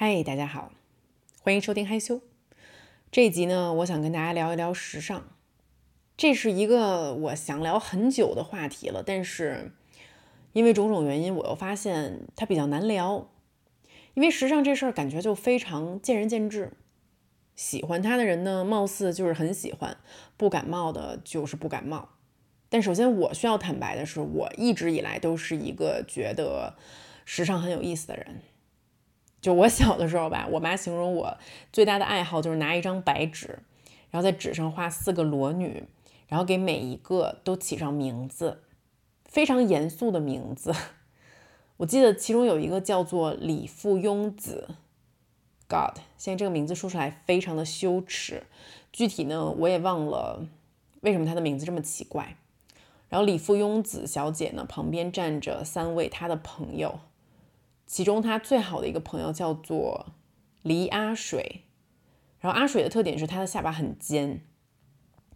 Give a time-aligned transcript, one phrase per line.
[0.00, 0.70] 嗨，大家好，
[1.42, 2.20] 欢迎收听害羞。
[3.10, 5.24] 这一集呢，我想跟大家聊一聊时尚。
[6.16, 9.72] 这是一个我想聊很久的话题了，但是
[10.52, 13.28] 因为种种原因，我又发现它比较难聊。
[14.14, 16.74] 因为时尚这事儿，感觉就非常见仁见智。
[17.56, 19.96] 喜欢它的人呢，貌似就是很喜欢；
[20.36, 22.10] 不感冒的，就是不感冒。
[22.68, 26.76] 但首先，我需要坦白的是，我一直以来都是一个觉得
[27.24, 28.42] 时尚很有意思的人。
[29.40, 31.38] 就我小的时候吧，我妈形容我
[31.72, 33.60] 最大的爱好就是拿一张白纸，
[34.10, 35.84] 然后在纸上画四个裸女，
[36.26, 38.62] 然后给每一个都起上名字，
[39.24, 40.74] 非常严肃的名字。
[41.78, 44.68] 我记得其中有一个叫做李富庸子
[45.68, 48.42] ，God，现在这个名字说出来非常的羞耻。
[48.92, 50.44] 具体呢，我也忘了
[51.02, 52.36] 为什么她的名字这么奇怪。
[53.08, 56.98] 然后李富庸子小姐呢，旁边站着三位她的朋友。
[57.88, 60.12] 其中他最好的一个朋友叫做
[60.62, 61.62] 黎阿水，
[62.38, 64.42] 然后阿水的特点是他的下巴很尖。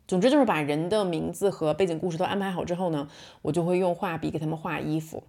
[0.06, 3.08] 总之就是把人的名字和背景故事都安排好之后呢，
[3.40, 5.22] 我就会用画笔给他们画衣服，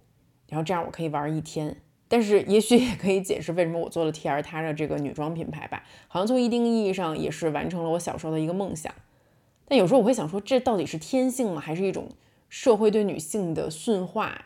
[0.48, 1.80] 然后这样我可以玩一天。
[2.08, 8.94] 但是也许也可以解释为什么我做了 T R 他的这个女装品牌吧，好像从一定意义上也是完成了我小时候的一个梦想。
[9.66, 12.10] 但有时候我会想说，这到底是天性吗，还是一种
[12.50, 14.44] 社会对女性的驯化？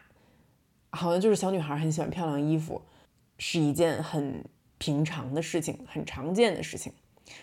[0.91, 2.83] 好像就是小女孩很喜欢漂亮衣服，
[3.39, 4.45] 是一件很
[4.79, 6.93] 平常的事情，很常见的事情。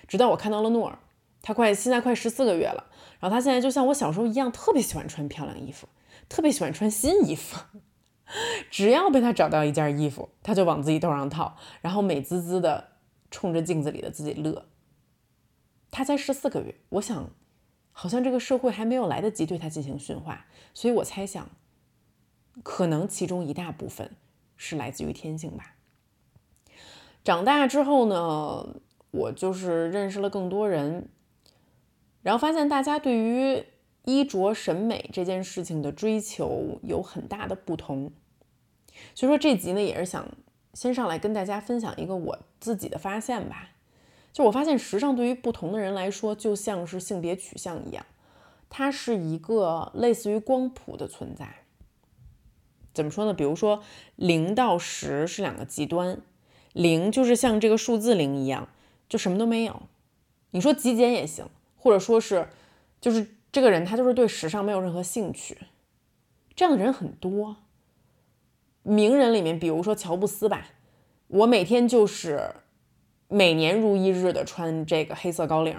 [0.08, 0.98] 直到我看到了诺尔，
[1.42, 2.86] 他快现在快十四个月了，
[3.20, 5.88] 然后他现在就像我小时候一样，特别喜欢穿漂亮衣服，
[6.28, 7.60] 特别喜欢穿新衣服。
[8.72, 12.90] 只要被他找到一件衣服，他就往自己头上套，然后美滋滋的
[13.30, 14.66] 冲着镜子里的自己乐。
[15.92, 17.30] 他才十四个月，我想，
[17.92, 21.48] 好像这个社会还没有来得及对他进行驯化，所以我猜想。
[22.64, 24.12] 可能其中一大部分
[24.56, 25.76] 是来自于天性吧。
[27.24, 31.10] 长大之后呢，我就是认识了更多人，
[32.22, 33.66] 然后发现大家对于
[34.04, 38.12] 衣着审美这件事情的追求有很大的不同。
[39.14, 40.28] 所以说这集呢，也是想
[40.74, 43.72] 先上来跟大家分享一个我自己的发现吧。
[44.32, 48.06] 就我发现，时尚对于不同的人来说，就像是性别取向一样，
[48.70, 51.65] 它是一个类似于光谱的存在。
[52.96, 53.34] 怎么说呢？
[53.34, 53.84] 比如说，
[54.16, 56.22] 零到十是两个极端，
[56.72, 58.70] 零就是像这个数字零一样，
[59.10, 59.82] 就什么都没有。
[60.52, 62.48] 你说极简也行，或者说是，
[63.02, 65.58] 就是这个人他就是对时尚没有任何兴趣，
[66.56, 67.58] 这样的人很多。
[68.84, 70.68] 名人里面，比如说乔布斯吧，
[71.28, 72.56] 我每天就是
[73.28, 75.78] 每年如一日的穿这个黑色高领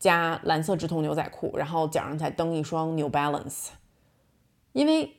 [0.00, 3.68] 加蓝色直筒牛仔裤，然后脚上再蹬一双 New Balance，
[4.72, 5.14] 因为。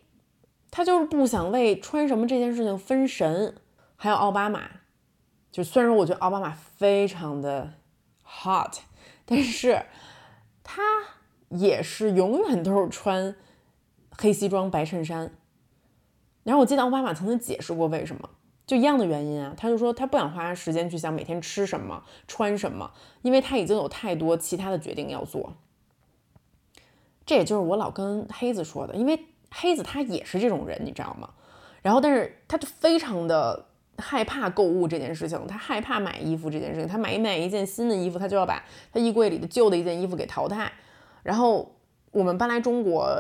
[0.72, 3.56] 他就是不想为穿什么这件事情分神。
[3.98, 4.62] 还有奥巴马，
[5.52, 7.74] 就虽然我觉得奥巴马非常的
[8.26, 8.80] hot，
[9.26, 9.86] 但是
[10.64, 10.82] 他
[11.50, 13.36] 也是永远都是穿
[14.18, 15.32] 黑西装白衬衫。
[16.42, 18.28] 然后我记得奥巴马曾经解释过为什么，
[18.66, 25.54] 就一样的原因啊，他就说他不想花时间去想每天吃什么穿什么，因为他已经有太多其他的决定要做。
[27.24, 29.28] 这也就是我老跟黑子说的，因为。
[29.52, 31.30] 黑子他也是这种人，你知道吗？
[31.82, 33.66] 然后，但是他就非常的
[33.98, 36.88] 害怕购物这件事情，他害怕买衣服这件事情。
[36.88, 38.64] 他买一买一件新的衣服，他就要把
[38.94, 40.72] 他衣柜里的旧的一件衣服给淘汰。
[41.24, 41.76] 然后
[42.12, 43.16] 我们搬来中国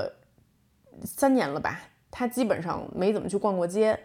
[1.03, 3.99] 三年了吧，他基本上没怎么去逛过街，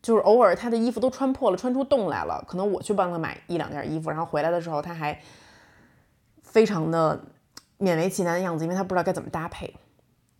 [0.00, 5.20] 就是偶尔他的衣服都穿破了，穿出洞来了，可能我去帮他买一两件衣服，然后回来的时候他还
[6.42, 7.20] 非常的
[7.78, 9.74] 勉为其难的样子，因为他不知道该怎么搭配。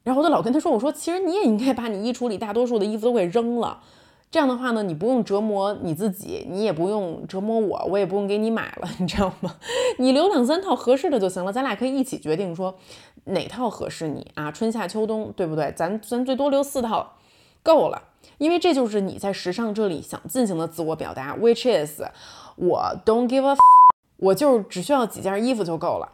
[0.08, 3.78] 然后我就老跟他说：“我说其实你也应该把你衣橱里大多数的衣服都给扔了，
[4.30, 9.56] 这样的话呢，你不用折磨你自己，你也不用折磨我，我也不用给你买了，你知道吗？
[10.00, 12.74] 你留两三套合适的就行了，咱俩可以一起决定说
[13.24, 15.70] 哪套合适你啊，春夏秋冬，对不对？
[15.76, 17.16] 咱咱最多留四套
[17.62, 18.04] 够了，
[18.38, 22.00] 因为这就是你在时尚这里想进行的自我表达，which is
[22.56, 23.54] 我 don't give a，
[24.16, 26.12] 我就只需要几件衣服就够了。”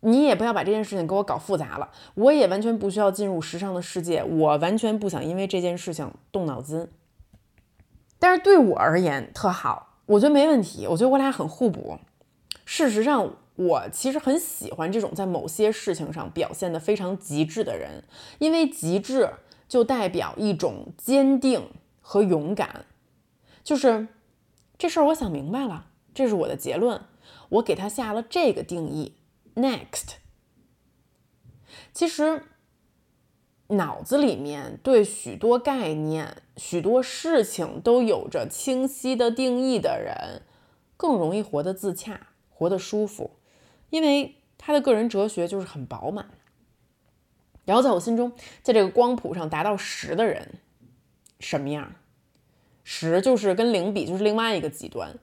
[0.00, 6.88] 你也不要把这件事情给我搞复杂了，我也完全不需要进入时尚的世界，我完全不想因为这件事情动脑筋。
[8.18, 11.98] 但是对我而言特好，我觉得没问题，我觉得我俩很互补。
[12.64, 18.04] 事实上，我其实很喜欢这种在某些事情上表现得非常极致的人，
[18.38, 19.30] 因为极致
[19.68, 21.68] 就代表一种坚定
[22.00, 22.86] 和勇敢。
[23.64, 24.08] 就是
[24.78, 27.00] 这事儿，我想明白了，这是我的结论，
[27.48, 29.14] 我给他下了这个定义。
[29.56, 30.16] Next，
[31.94, 32.42] 其实
[33.68, 40.42] 脑子里面对许多概念、许多事情都有着清晰的定义的人，
[40.98, 43.38] 更容易活得自洽，活得舒服，
[43.88, 46.28] 因为他的个人哲学就是很饱满。
[47.64, 48.32] 然后在我心中，
[48.62, 50.60] 在这个光谱上达到十的人
[51.40, 51.94] 什么样？
[52.84, 55.18] 十就是跟零比，就是另外一个极端。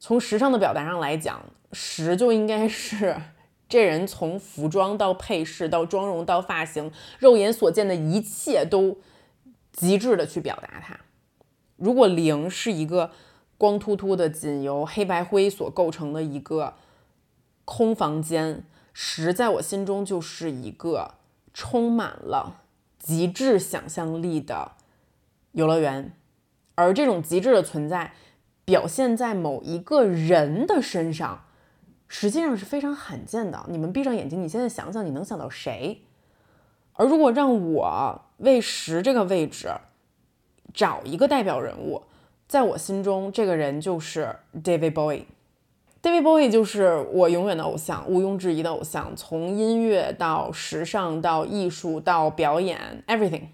[0.00, 1.42] 从时尚的表达上来讲，
[1.72, 3.16] 十就应该是
[3.68, 8.98] 这人从服装到配饰到妆容到发型，肉眼所见的一切都
[9.72, 10.98] 极致的去表达它。
[11.76, 13.10] 如果零是一个
[13.56, 16.74] 光秃秃的、仅由黑白灰所构成的一个
[17.64, 21.14] 空房间，十在我心中就是一个
[21.52, 22.62] 充满了
[22.98, 24.72] 极致想象力的
[25.52, 26.12] 游乐园。
[26.74, 28.14] 而这种极致的存在，
[28.64, 31.44] 表现在某一个人的身上，
[32.08, 33.64] 实际上是非常罕见的。
[33.68, 36.02] 你们闭上眼睛，你现在想想，你能想到谁？
[36.94, 39.68] 而如果让我为十这个位置
[40.74, 42.02] 找一个代表人物，
[42.48, 44.34] 在我心中，这个人就是
[44.64, 45.24] David Bowie。
[46.02, 49.14] David Bowie 就是我永远的偶像，毋庸置疑的偶像。
[49.14, 53.48] 从音乐到时尚到艺术到表演，everything，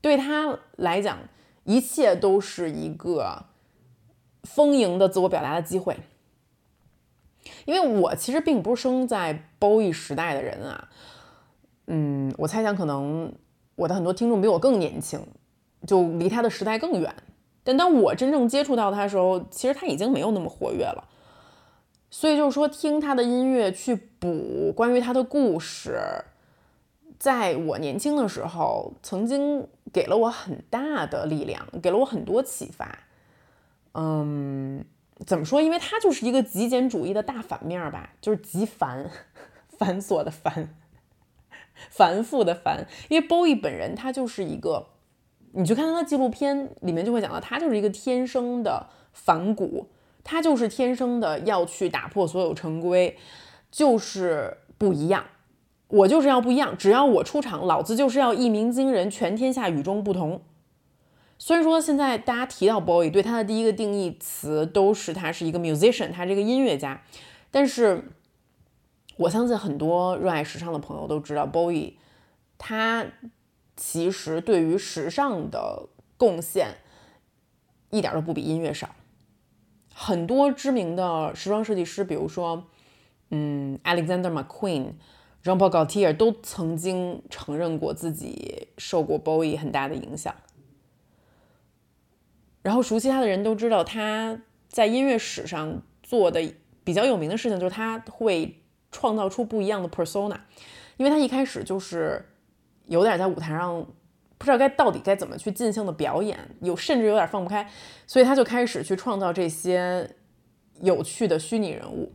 [0.00, 1.18] 对他来讲。
[1.64, 3.44] 一切都是一个
[4.42, 5.94] 丰盈的自我表达的机会，
[7.64, 10.88] 因为我其实并不是生在 Bowie 时代的人啊，
[11.86, 13.32] 嗯，我猜想可能
[13.76, 15.20] 我的很多听众比我更年轻，
[15.86, 17.14] 就离他的时代更远。
[17.62, 21.08] 但当我真正接触到他的时候，其实他已经没有那么活跃了。
[22.10, 26.00] 所以就是说，听他的音乐去补关于他的故事，
[27.18, 29.66] 在我年轻的时候曾经。
[29.92, 32.96] 给了我很大的力量，给了我很多启发。
[33.94, 34.84] 嗯，
[35.26, 35.60] 怎么说？
[35.60, 39.10] 因为他就是一个极简主义的大反面吧，就是极繁，
[39.68, 40.74] 繁琐的繁，
[41.90, 42.86] 繁复的繁。
[43.08, 44.86] 因为 Bowie 本人他就是一个，
[45.52, 49.88] 你去看他的纪录片里面就会讲到，他就是一个天生的反骨，
[50.24, 53.16] 他就是天生的要去打破所有成规，
[53.70, 55.24] 就是不一样。
[55.88, 60.40] 我就是要不一样，只要我出场，老子就是要一鸣惊人，全天下与众不同。
[61.42, 67.02] 虽然说现在大家提到 Bowie，对他的第一个定义词都是他是一个 musician，他这个音乐家，
[67.50, 68.04] 但是
[69.16, 71.94] 我相信很多热爱时尚的朋友都知道，Bowie
[72.58, 73.06] 他
[73.74, 75.88] 其实对于时尚的
[76.18, 76.76] 贡献
[77.88, 78.90] 一点都不比音乐少。
[79.94, 82.66] 很多知名的时装设计师，比如说，
[83.30, 84.92] 嗯，Alexander McQueen。
[85.42, 90.34] Jean Paul Gaultier 都曾经承认过自己受过 Bowie 很大的影响，
[92.62, 96.54] 然后熟悉他的人都知道他在音乐史上做的
[96.84, 100.38] 比较有名的事情就是他会创造出不一样的 persona，
[100.96, 102.24] 因为他一开始就是
[102.86, 103.86] 有点在舞台上
[104.38, 107.68] 不知道该到底该怎么去尽兴的表演，有甚至有点放不开，
[108.06, 110.16] 所以他就开始去创造这些
[110.80, 112.12] 有趣的虚拟人物，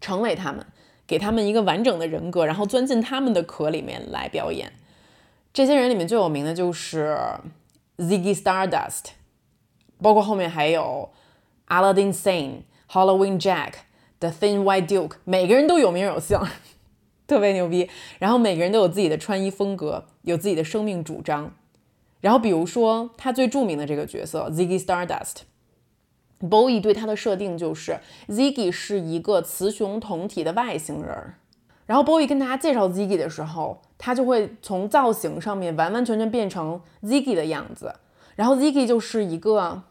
[0.00, 0.66] 成为他们。
[1.06, 4.72] 给他们一个完整的人格，然后钻进他们的壳里面来表演。
[5.52, 7.14] 这些人里面最有名的就是
[7.98, 9.12] Ziggy Stardust，
[10.00, 11.10] 包括后面还有
[11.68, 13.72] Aladdin Sane、Halloween Jack、
[14.20, 16.38] The Thin White Duke，每个人都有名有姓，
[17.26, 17.88] 特别牛逼。
[18.18, 21.54] 然后每个人都有自己的穿衣风格，有自己的生命主张。
[22.20, 25.42] 然后比如说他最著名的这个角色 Ziggy Stardust。
[26.40, 31.38] Bowie 对他的设定就是 Ziggy 是一个雌雄同体的外星人儿。
[31.86, 37.94] 然后 Bowie 跟大家介绍 Ziggy 的时候，他就会从造型上面完完全全变成 Ziggy 的样子。
[38.36, 39.82] 然后 Ziggy 就是一个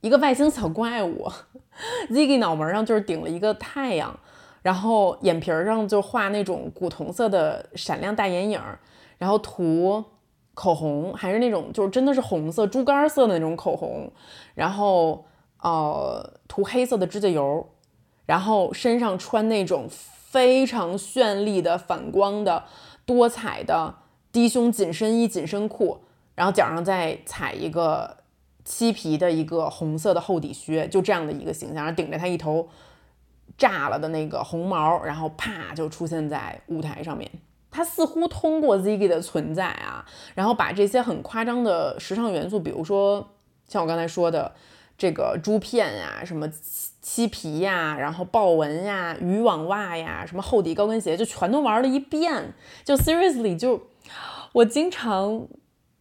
[0.00, 1.30] 一个外星小怪物。
[2.10, 4.18] Ziggy 脑门上就是顶了一个太阳，
[4.62, 8.60] 然后眼皮上就画那种古铜色的闪亮大眼影，
[9.18, 10.04] 然后涂
[10.54, 14.10] 口红还是那种就是真的是红色猪肝色的那种口红，
[14.54, 15.24] 然后。
[15.64, 17.64] 呃，涂黑色的指甲油，
[18.26, 19.86] 然后身上穿那种
[20.32, 22.64] 非常绚丽的反光的
[23.04, 23.96] 多彩的
[24.32, 26.00] 低胸紧身衣、紧身裤，
[26.34, 28.16] 然后脚上再踩一个
[28.64, 32.66] 漆皮的一个红色的厚底靴，就这样的一个形象，然后顶着他一头
[33.58, 37.30] 炸了的那个红毛，然后啪就出现在舞台上面。
[37.70, 43.28] 他似乎通过 Ziggy 的存在啊，然后把这些很夸张的时尚元素，比如说
[43.68, 44.52] 像我刚才说的。
[44.98, 46.48] 这个珠片呀，什么
[47.02, 52.54] 漆皮呀，然后豹纹呀，渔网袜呀，什么厚底高跟鞋，就全都玩了一遍。
[52.84, 53.88] 就 seriously，就
[54.52, 55.48] 我经常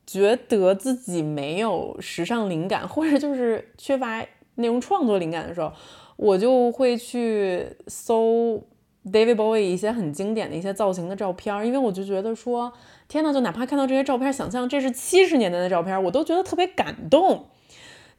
[0.06, 4.24] 觉得自己没有时尚灵感，或者就是缺乏
[4.56, 5.74] 内容创作灵感的时候，
[6.18, 8.62] 我就会去搜
[9.04, 12.72] David Bowie 一些很经典的一些造型的照片，因为我就觉得说，
[13.08, 17.48] 天呐，就哪怕看到这些照片，想象这是七十年代的照片，我都觉得特别感动。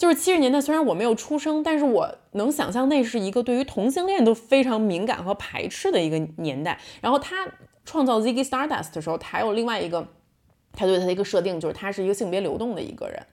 [0.03, 6.81] 就是七十年代，虽然我没有出生，但是我能想象那是一个对于同性恋都非常敏感和排斥的一个年代。
[7.01, 7.47] 然后他
[7.85, 10.09] 创造 Ziggy Stardust 的时候，还有另外一个，
[10.73, 13.25] 他对他的一个设定就是他是一个性别流动的一个人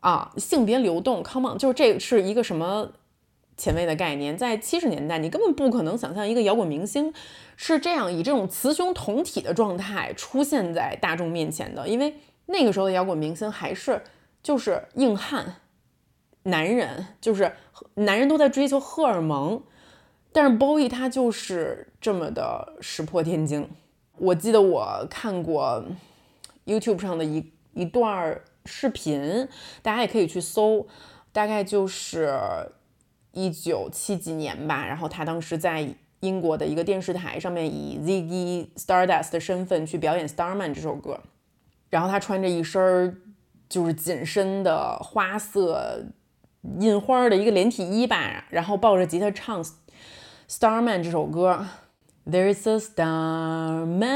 [0.00, 2.90] 啊，性别流动，Come on，就是这是一个什么
[3.56, 4.36] 前卫的概念？
[4.36, 7.14] 在七十年代，你根本不可能想象一个摇滚明星
[7.56, 14.02] 是这样以这种雌雄同体的状态出现在大众面前的，因为那个时候的摇滚明星还是
[14.42, 15.56] 就是硬汉。
[16.48, 17.52] 男人就是
[17.94, 19.62] 男人都在追求荷尔蒙，
[20.32, 23.68] 但是 Bowie 他就是这么的石破天惊。
[24.16, 25.84] 我记得我看过
[26.64, 29.46] YouTube 上的一一段视频，
[29.82, 30.86] 大家也可以去搜，
[31.32, 32.32] 大概就是
[33.32, 34.86] 一九七几年吧。
[34.86, 41.20] 然后他当时在英国的一个电视台上面以 Ziggy Stardust 的身份去表演《Starman》这首歌，
[41.90, 43.20] 然后他穿着一身
[43.68, 46.06] 就是紧身的花色。
[46.80, 49.62] 印花的一个连体衣吧，然后抱着吉他唱
[50.48, 51.66] 《Starman》这首歌。
[52.30, 54.10] There's a starman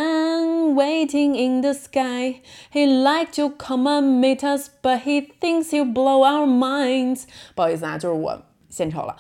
[0.75, 2.43] waiting in the sky.
[2.71, 7.23] He like to come and meet us, but he thinks he'll blow our minds.
[7.55, 9.17] 不好意思啊，就是我献丑了。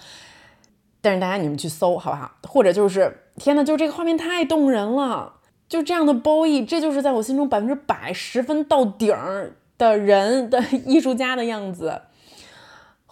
[1.00, 2.32] 但是大家你们去搜好不好？
[2.42, 5.36] 或者就是天呐，就是这个画面太动人了。
[5.70, 9.16] 就这样的 Bowie，这就是在我心中百分之百十分到顶
[9.78, 12.02] 的人的艺术家的样子。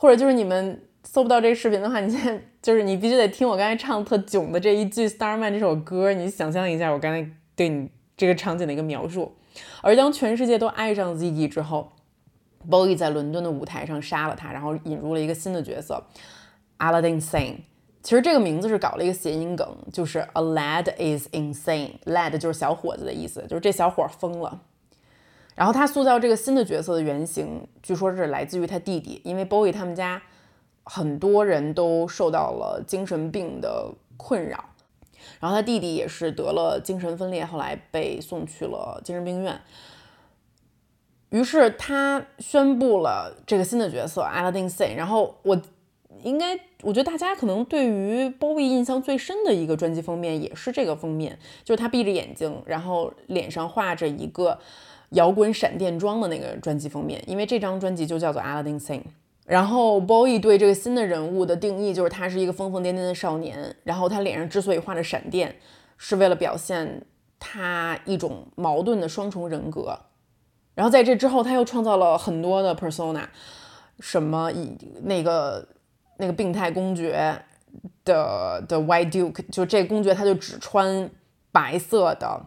[0.01, 9.37] 或者就是你们搜不到这个视频的话，你现在就是你必须得听我刚才唱特囧的这一句《Starman》这首歌，你想象一下我刚才对你这个场景的一个描述。
[9.83, 11.93] 而当全世界都爱上 Ziggy 之后
[12.67, 16.03] ，Bowie 在伦敦的舞台上杀了他，然后引入了一个新的角色
[16.79, 17.57] Aladdin Sane。
[18.03, 24.63] 其实这个名字是搞了一个谐音梗，就是 A lad is insane，lad 就是小伙子的意思，就是这小伙疯了。
[25.61, 30.23] 然后他塑造这个新的角色的原型，据说是来自于他弟弟，因为 boy 他们家
[30.85, 34.65] 很多人都受到了精神病的困扰，
[35.39, 39.61] 然后他弟弟也是得了精神分裂，后来被送去了精神病院。
[41.29, 44.97] 于是他宣布了这个新的角色 Aladdin Sane。
[44.97, 45.61] 然后我
[46.23, 54.59] 应该，我觉得大家可能对于 boy 印象最深的一个专辑封面也是这个封面，就是他闭着眼睛，然后脸上画着一个。
[55.11, 59.03] 摇滚闪电装的那个专辑封面，因为这张专辑就叫做 Aladdin Sane。
[59.45, 65.57] 然后 Bowie 对这个新的人物的定义就是他是一个疯疯癫癫的少年，然后他脸上之所以画着闪电，
[65.99, 67.03] 是为了表现
[67.41, 69.99] 他一种矛盾的双重人格。
[70.77, 73.25] 然后在这之后，他又创造了很多的 persona，
[73.99, 75.67] 什么以那个
[76.19, 77.43] 那个病态公爵
[78.05, 81.11] 的的 White Duke，就这个公爵他就只穿
[81.51, 82.47] 白色的。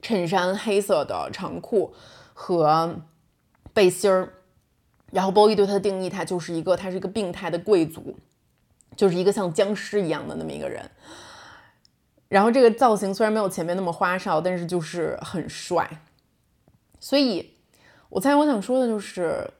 [0.00, 1.92] 衬衫黑色的长裤
[2.32, 3.00] 和
[3.72, 4.32] 背心儿，
[5.10, 8.16] 然后 Bowie 对他的定义，他就是一个，他是一个病态的贵族，
[8.96, 10.88] 就是一个像僵尸一样的那么一个人。
[12.28, 15.88] 然后这个造型虽然没有前面那么花哨，但是就是很帅。
[17.00, 17.54] 所以，
[18.08, 19.50] 我猜我想说的就是，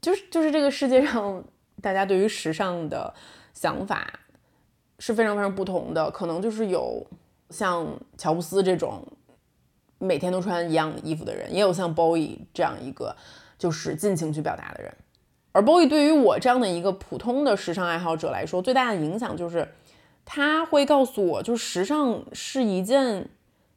[0.00, 1.42] 就是就是这个世界上
[1.80, 3.12] 大家对于时尚的
[3.52, 4.20] 想法
[4.98, 7.06] 是非常非常不同的，可能就是有
[7.50, 9.06] 像乔布斯这种。
[10.02, 13.14] 每天都穿一样的衣服的人，也有像 Bowie 这样一个
[13.56, 14.92] 就是尽情去表达的人。
[15.52, 19.68] 而 Bowie 对于我这样的一个普通的时尚爱好者来说，最大的影响就是
[20.24, 23.28] 他会告诉我，就时尚是一件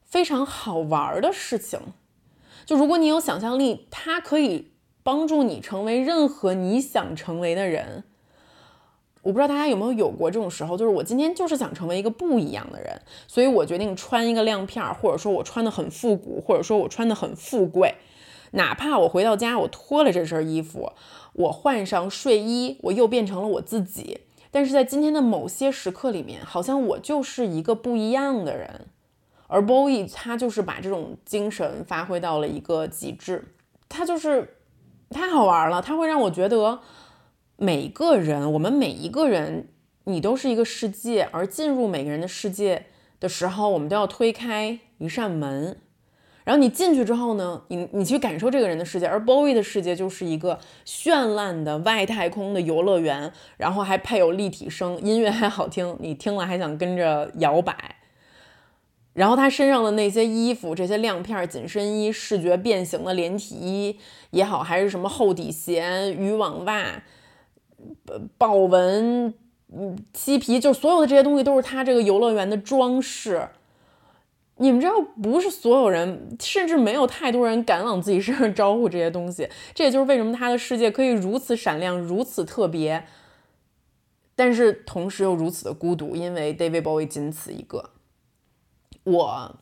[0.03, 1.79] 非常好玩的事情。
[2.65, 4.72] 就如果你有想象力，它可以
[5.03, 8.03] 帮助你成为任何你想成为的人。
[9.25, 17.96] 我不知道大家有没有有过这种时候，就是我今天就是想成为一个不一样的人，所以我决定穿一个亮片儿，或者说我穿的很复古，或者说我穿的很富贵，
[18.51, 20.91] 哪怕我回到家我脱了这身衣服，
[21.34, 24.20] 我换上睡衣，我又变成了我自己。
[24.51, 28.86] 但是在今天的某些时刻里面，好像我就是一个不一样的人。
[29.48, 33.44] 而 Bowie 他就是把这种精神发挥到了一个极致，
[33.89, 34.58] 他就是
[35.10, 36.79] 太好玩了，他会让我觉得。
[37.58, 39.70] 每个人，我们每一个人，
[40.04, 42.88] 你都是一个世界，而进入每个人的世界
[43.20, 45.80] 的时候，我们都要推开一扇门，
[46.44, 57.96] 然后你进去之后呢，你你去感受这个人的世界，而 Bowie 的世界就是一个绚烂的外太空的游乐园，然后还配有立体声，音乐还好听，你听了还想跟着摇摆，
[59.14, 63.98] 然后他身上的那些衣服，这些亮片紧身衣、视觉变形的连体衣
[64.32, 67.02] 也好，还是什么厚底鞋、渔网袜。
[68.38, 69.34] 豹纹，
[69.74, 73.50] 嗯，漆皮，就所有的这些东西都是他这个游乐园的装饰。
[74.58, 79.50] 你们知道，不是所有人，甚至没有太多人敢往自己身上招呼这些东西。
[79.74, 83.06] 这也就是为什么他的世界可以如此闪亮，如此特别，
[84.34, 87.89] 但是同时又如此的孤独，因为 David Bowie 仅此一个。
[89.04, 89.56] 我，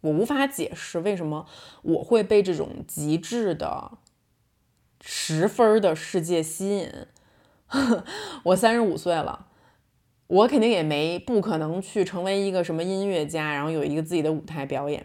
[0.00, 1.46] 我无法解释为什么
[1.82, 3.92] 我会被这种极致的
[5.00, 6.90] 十分的世界吸引。
[8.44, 9.46] 我三十五岁了。
[10.26, 15.04] 我肯定也没不可能去成为一个什么音乐家，然后有一个自己的舞台表演。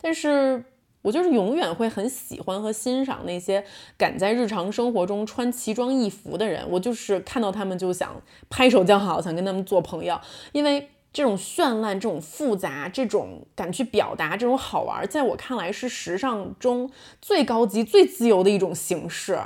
[0.00, 0.64] 但是
[1.02, 3.64] 我就是永远会很喜欢和欣赏那些
[3.96, 6.64] 敢在日常生活中穿奇装异服的人。
[6.70, 10.20] 我就是看到他们就想拍手叫好，想跟他们做朋友。
[10.52, 16.90] 因为这种绚烂、这种复杂、这种敢去表达、这种好玩，在我看来是时尚中
[17.20, 19.40] 最高级、最自由的一种形式。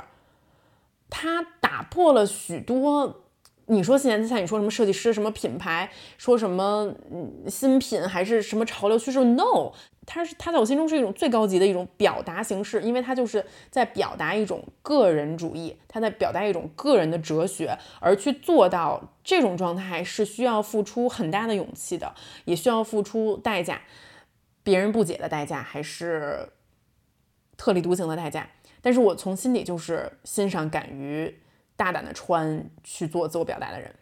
[1.09, 3.24] 它打破了许多。
[3.67, 6.93] 你说现在像你说什么设计师什么品牌说什么
[7.47, 9.71] 新品还是什么潮流趋势？No，
[10.05, 22.13] 它是它在我心中是一种最高级的一种表达形式，因为它就是在表达一种个人主义，它在表达一种个人的哲学，而去做到这种状态是需要付出很大的勇气的，
[22.45, 23.81] 也需要付出代价，
[24.61, 26.49] 别人不解的代价，还是
[27.57, 28.47] 特立独行的代价。
[28.81, 31.39] 但是我从心底就是欣赏敢于。
[31.75, 33.93] 大胆的穿去做自我表达的人。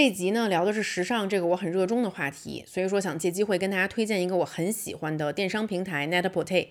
[0.00, 6.68] 这集呢聊的是时尚这个我很热衷的话题，所以说想借机会跟大家推荐一个我很喜欢的电商平台 Net-a-Porter。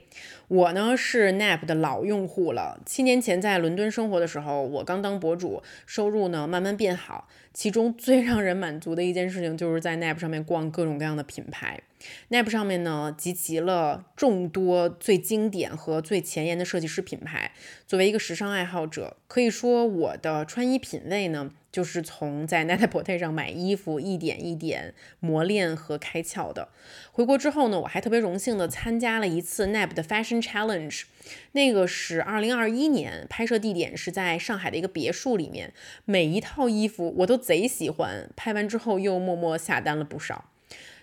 [0.48, 7.28] 我呢是 Nap 的老用户了，七年前在伦敦生活的时候，我刚当博主，收入呢慢慢变好。
[7.54, 11.82] 其中最让人满足的一件事情，就是在 Nap 上面逛各种各样的品牌。
[12.30, 17.52] Nap 上面呢集齐了众多最经典和最前沿的设计师品牌。
[17.86, 21.52] 作为一个时尚爱好者，可以说我的穿衣品味呢。
[21.78, 26.70] 就是从在 Net-a-Porter 上买衣服一点一点磨练和开窍的。
[27.12, 31.04] 回国之后呢，我还特别荣幸的参加了一次 Nap 的 Fashion Challenge，
[31.52, 35.72] 那个是二零二一年，拍摄地点是在上海的一个别墅里面。
[36.06, 40.50] 每一套衣服我都贼喜欢，拍完之后又默默下单了不少。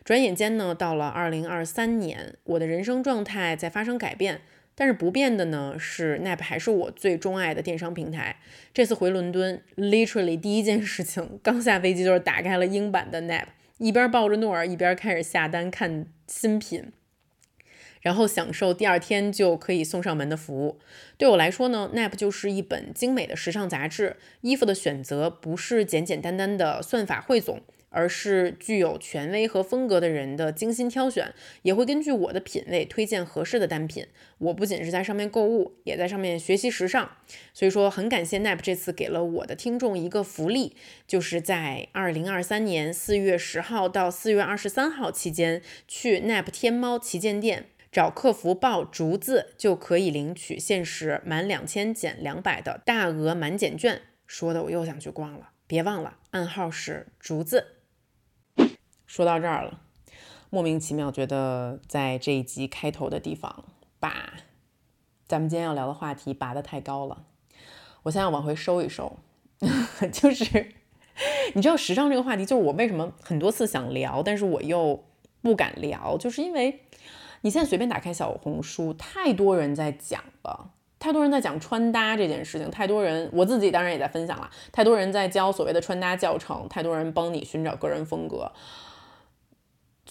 [0.04, 4.40] 转眼间呢，到了二零二三年，我的人生状态在发生改变。
[4.74, 8.36] 但是不变的呢，是 Nap 还是我最钟爱的电商平台。
[8.72, 13.46] 这次回伦敦，literally 第一件事情，刚下飞机就是打开了英版的 Nap，
[13.78, 16.92] 一边抱着诺尔，一边开始下单看新品，
[18.00, 20.80] 然后享受第二天就可以送上门的服务。
[21.16, 27.62] 对我来说呢，Nap 就是一本精美的时尚杂志，衣服的选择不是简简单单的算法汇总。
[27.94, 34.06] 而是具有权威和风格的人的精心挑选，也会根据我的品味推荐合适的单品。
[34.38, 37.08] 我不仅是在上面购物，也在上面学习时尚。
[37.52, 40.76] 所以说，很感谢 Nap 这次给了我的听众一个福利，
[41.06, 54.02] 就是在二零二三年四月十号到四月二十三号期间，去 Nap 天猫旗舰店找客服报“竹子”，就可以领取限时满两千减两百的大额满减券。
[54.26, 57.73] 说的我又想去逛了，别忘了暗号是竹子。
[59.14, 59.78] 说到这儿了，
[60.50, 63.64] 莫名其妙觉得在这一集开头的地方
[64.00, 64.34] 把
[65.28, 67.22] 咱们今天要聊的话题拔得太高了，
[68.02, 69.16] 我现在往回收一收。
[70.10, 70.66] 就是
[71.54, 75.04] 你知道时尚这个话题，就是我为什么很多次想聊，但是我又
[75.40, 76.80] 不敢聊，就是因为
[77.42, 88.50] 你现在随便打开小红书，太多人在讲了，太多人在讲穿搭这件事情，太多人我自己当然也在分享了，太多人在教所谓的穿搭教程，太多人帮你寻找个人风格。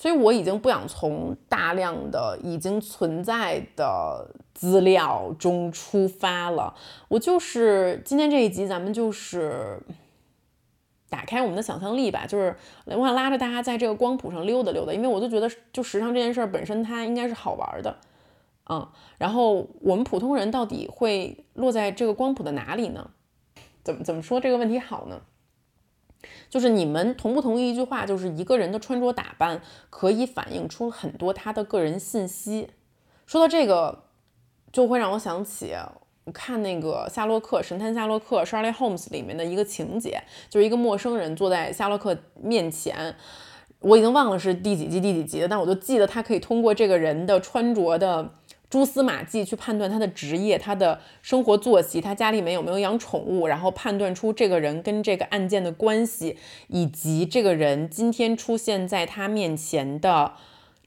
[0.03, 6.75] 所以我已经不想从大量的已经存在的资料中出发了。
[7.07, 9.81] 我就是今天这一集，咱们就是
[11.09, 12.25] 打开我们的想象力吧。
[12.27, 17.95] 就是我想拉着大家在这个光谱上溜达溜达，因为我就觉得，就时尚这件事本身它应该是好玩的，
[18.69, 18.85] 嗯。
[19.17, 23.11] 然后我们普通人到底会落在这个光谱的哪里呢？
[23.85, 25.21] 怎么怎么说这个问题好呢？
[26.49, 28.05] 就是你们同不同意一句话？
[28.05, 32.69] 就是一个人的穿着打扮可以反映出很多他的个人信息。
[33.25, 34.03] 说到这个，
[34.71, 35.73] 就会让我想起
[36.33, 43.15] 看那个夏洛克神探夏洛克 Sherlock Holmes 里面的一个情节，就是一个陌生人坐在夏洛克面前，
[43.79, 48.33] 我已经忘了是第几集第几集了，但我就记得他可以通过这个人的穿着的。
[48.73, 60.33] 蛛丝马迹去判断他的职业、他的生活作息、他家里面有没有养宠物，然后判断出这个人跟这个案件的关系，以及这个人今天出现在他面前的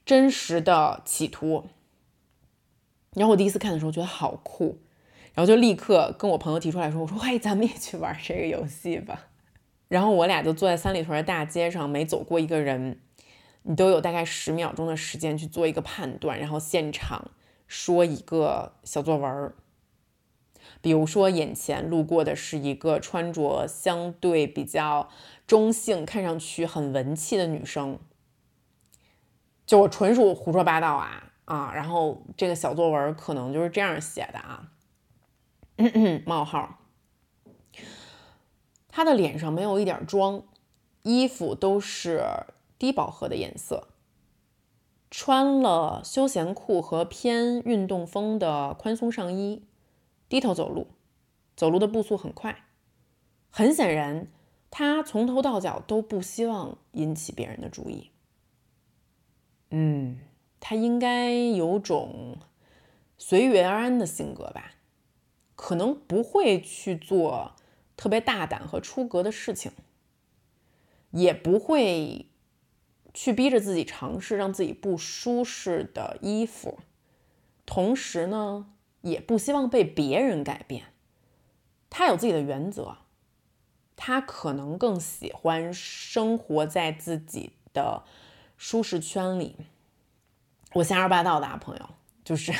[0.05, 1.67] 真实的企图。
[3.13, 4.79] 然后我第一次看的时候觉得好酷，
[5.33, 9.27] 然后就立刻跟我朋友提出来说：“我说，嘿，咱们也去玩这个游戏吧。”
[9.87, 12.99] 然后我俩就坐在三里屯的大街上，每走过一个人。
[13.69, 17.31] 你都有大概十秒钟的时间去做一个判断，然后现场
[17.67, 19.55] 说一个小作文儿。
[20.81, 25.09] 比如说，眼前路过的是一个穿着相对比较
[25.45, 27.99] 中性、看上去很文气的女生，
[29.65, 31.71] 就我纯属胡说八道啊啊！
[31.73, 34.71] 然后这个小作文可能就是这样写的啊，
[36.25, 36.79] 冒号，
[38.87, 40.43] 她的脸上没有一点妆，
[41.03, 42.23] 衣服都是。
[42.79, 43.87] 低饱和的颜色，
[45.09, 49.63] 穿了休闲裤和偏运动风的宽松上衣，
[50.27, 50.87] 低头走路，
[51.55, 52.65] 走路的步速很快。
[53.49, 54.27] 很显然，
[54.69, 58.11] 他从头到脚都不希望引起别人的注意。
[59.69, 60.19] 嗯，
[60.59, 62.37] 他应该有种
[63.17, 64.73] 随遇而安的性格吧，
[65.55, 67.55] 可能不会去做
[67.95, 69.71] 特别大胆和出格的事情，
[71.11, 72.26] 也不会。
[73.17, 76.77] 去逼着自己尝试让自己不舒适的衣服，
[77.65, 78.67] 同时呢，
[79.01, 80.83] 也不希望被别人改变。
[81.89, 82.97] 他有自己的原则，
[83.95, 88.03] 他可能更喜欢生活在自己的
[88.55, 89.55] 舒适圈里。
[90.73, 91.89] 我瞎说八道的啊，朋友，
[92.23, 92.53] 就是。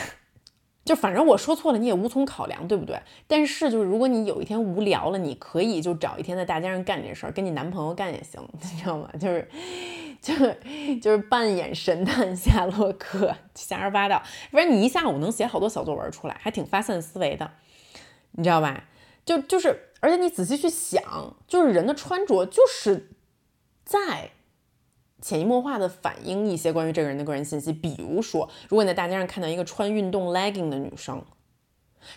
[0.83, 2.99] 就反正我说错了，你也无从考量，对不对？
[3.27, 9.07] 但是就是如果你有一天无聊了，你可以就找一天在大街上干这事儿，跟你男朋友干也行， 你知道吗？
[9.19, 9.47] 就是，
[10.21, 10.33] 就
[10.99, 14.21] 就是扮演神探夏洛克，瞎说八道。
[14.51, 17.51] 不然你一下午能写好多小作文出来，还挺发散思维的，
[18.31, 18.85] 你知道吧？
[19.25, 23.09] 就就是，而且你仔细去想，就是人的穿着就是
[23.83, 24.31] 在。
[25.19, 31.25] 潜移默化的反映一些关于这个人的个人信息，比如说，如果你在大街上看到一个穿运动 legging 的女生，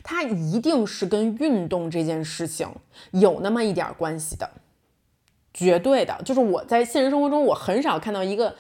[0.03, 2.69] 她一定是跟运动这件事情
[3.13, 4.51] 有那么一点关系的，
[5.53, 6.17] 绝对的。
[6.25, 8.55] 就是我在现实生活中，我很少看到一个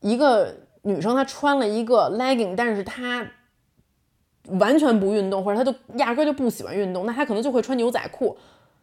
[0.00, 3.26] 一个女生她穿了一个 legging，但是她
[4.44, 8.36] 完全不运动，或者她就压根就不喜欢运动，那她可能就会穿牛仔裤。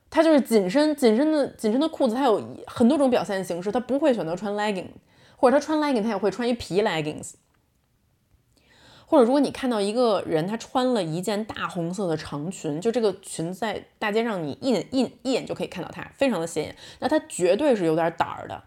[0.09, 3.71] 她就是紧身紧身的紧身的裤子，它有很多种表现形式。
[3.71, 4.87] 她不会选择穿 legging，
[5.35, 7.33] 或者她穿 legging，她也会穿一皮 leggings。
[9.05, 16.75] 或者如果你看到一个人，他穿了一件大红色的长裙，就这个裙子在大街上你一眼一一眼就可以看到它，非常的显眼。
[16.99, 18.63] 那他绝对是有点胆儿的。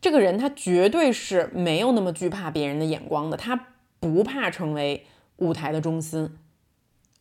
[0.00, 3.68] 这个人他绝对是没有那么惧怕别人的眼光的，他
[4.00, 5.06] 不怕成为
[5.36, 6.36] 舞台的中心。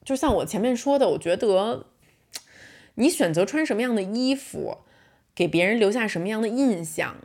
[0.04, 1.86] 就像我前面说的，我觉得。
[2.96, 4.80] 你选择穿什么样的衣服，
[5.34, 7.16] 给别人留下什么样的印象，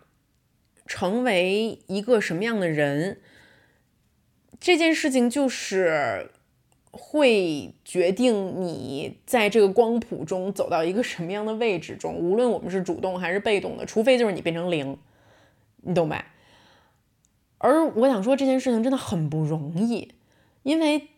[0.86, 3.20] 成为一个什么样的人，
[4.60, 6.30] 这件事情就是
[6.90, 12.14] 会决定你在这个光谱中走到一个什么样的位置中。
[12.14, 14.98] 无论我们是主动还是被动的，除非就是你变成零，
[15.82, 16.26] 你懂吧？
[17.58, 20.12] 而我想说这件事情真的很不容易，
[20.62, 21.08] 因为。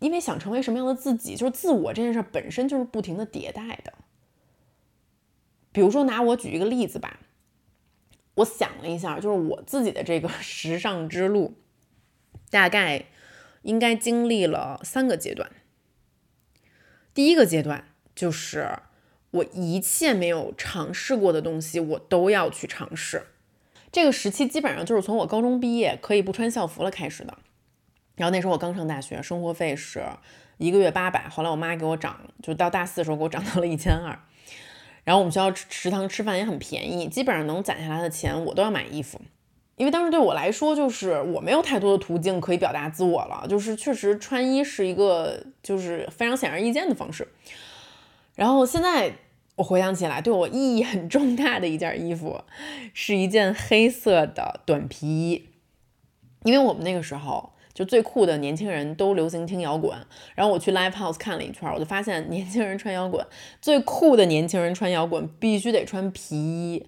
[0.00, 3.94] 因为想成为什么样的自己，就是自我这件事本身就是不停的迭代的。
[5.72, 7.20] 比如说，拿我举一个例子吧，
[8.34, 11.54] 我想了一下，就是我自己的这个 时尚之路，
[12.54, 13.06] 大概
[13.62, 15.50] 应该经历了三个阶段。
[17.12, 18.78] 第一个阶段就是
[19.32, 23.26] 我一切没有尝试过的东西，我都要去尝试。
[23.90, 27.36] 这个时期基本上就是从我高中毕业可以不穿校服了开始的。
[28.14, 30.04] 然后那时候我刚上大学，生活费是
[30.58, 34.16] 一个月八百，后来我妈给我涨，就到大四的时候给我涨到了一千二。
[35.02, 39.20] 然后我们学校食堂吃饭也很便宜，基本上能攒下来的钱我都要买衣服，
[39.76, 47.26] 因为当时对我来说就是我没有太多的途径可以表达自我了，就是确实穿衣是一个就是非常显而易见的方式。
[48.34, 49.12] 然后现在
[49.56, 52.40] 我回想起来，对我意义很重大的一件衣服
[52.92, 55.48] 是一件黑色的短皮衣，
[56.44, 57.50] 因为我们那个时候。
[57.74, 59.98] 就最酷的年轻人都流行听摇滚，
[60.36, 63.26] 然后我去 live house 看了一圈，我就发现年轻人穿摇滚
[63.60, 66.86] 最酷的年轻人穿摇滚必须得穿皮衣。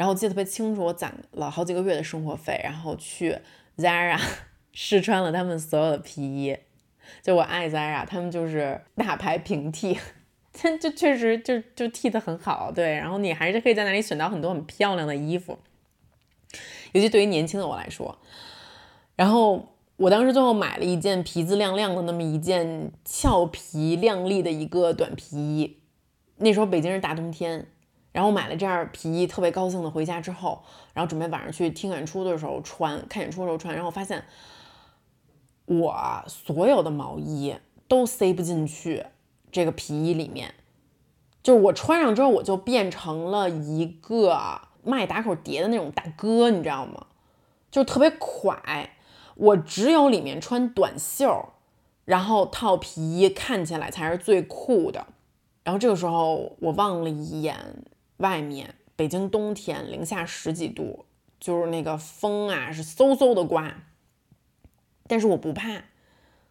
[0.00, 3.36] 然后记得特别清楚，我攒了好几个月的生活费，然后去
[3.76, 4.18] Zara
[4.72, 6.56] 试穿了他们所有的皮衣。
[7.20, 9.98] 就我爱 Zara，他们就是大牌平替，
[10.80, 12.94] 就确实就就替的很好，对。
[12.94, 15.58] 然后你还是可以在那里选到很多很漂亮的衣服，
[16.92, 18.18] 尤其对于年轻的我来说，
[19.16, 19.68] 然后。
[20.00, 25.76] 我当时最后买了一件皮子亮亮的那么一件俏皮亮丽的一个短皮衣，
[26.38, 27.66] 那时候北京是大冬天，
[28.12, 30.62] 然后买了这件皮衣，特别高兴的回家之后，
[30.94, 34.24] 然后准备晚上去听演出的时候穿，看演出的时候穿，然后发现
[35.66, 37.54] 我所有的毛衣
[37.86, 39.06] 都塞不进去
[39.52, 40.54] 这个皮衣里面，
[41.42, 47.06] 就是我穿上之后我就变成了一个卖打口碟的那种大哥，你知道吗？
[47.70, 48.90] 就特别快。
[49.36, 51.50] 我只有里面穿短袖，
[52.04, 55.06] 然后套皮衣，看起来才是最酷的。
[55.62, 57.56] 然后这个时候，我望了一眼
[58.20, 61.04] 外面，北京冬天零下十几度，
[61.38, 63.74] 就是那个风啊是嗖嗖的刮。
[65.06, 65.82] 但是我不怕，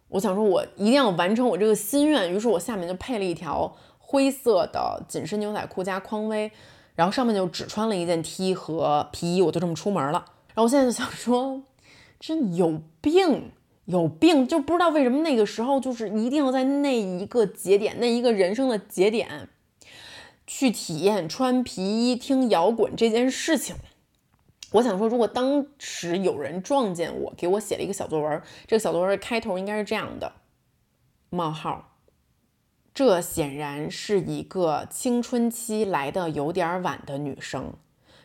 [0.08, 2.32] 我想说，我一定要完成我这个心愿。
[2.32, 6.52] 于是我下面就配了一条灰色的紧身牛仔裤加匡威，
[6.94, 10.24] 然后上面就只穿了一件 T 和皮衣，我就这么出门了。
[10.48, 11.62] 然后我现在就想说。
[12.22, 13.50] 真有病，
[13.86, 19.48] 有病，就不知道为什么那个时候就是一定要在那一个节点，那一个人生的节点，
[20.52, 23.76] 去体验穿皮衣听摇滚这件事情。
[24.72, 30.32] 我想说，如果当时有人撞见我，给我写了一个小作文，这个小作文的开头应该是这样的：
[31.28, 31.92] 冒号，
[32.92, 37.74] 这显然是一个青春期来的有点晚的女生，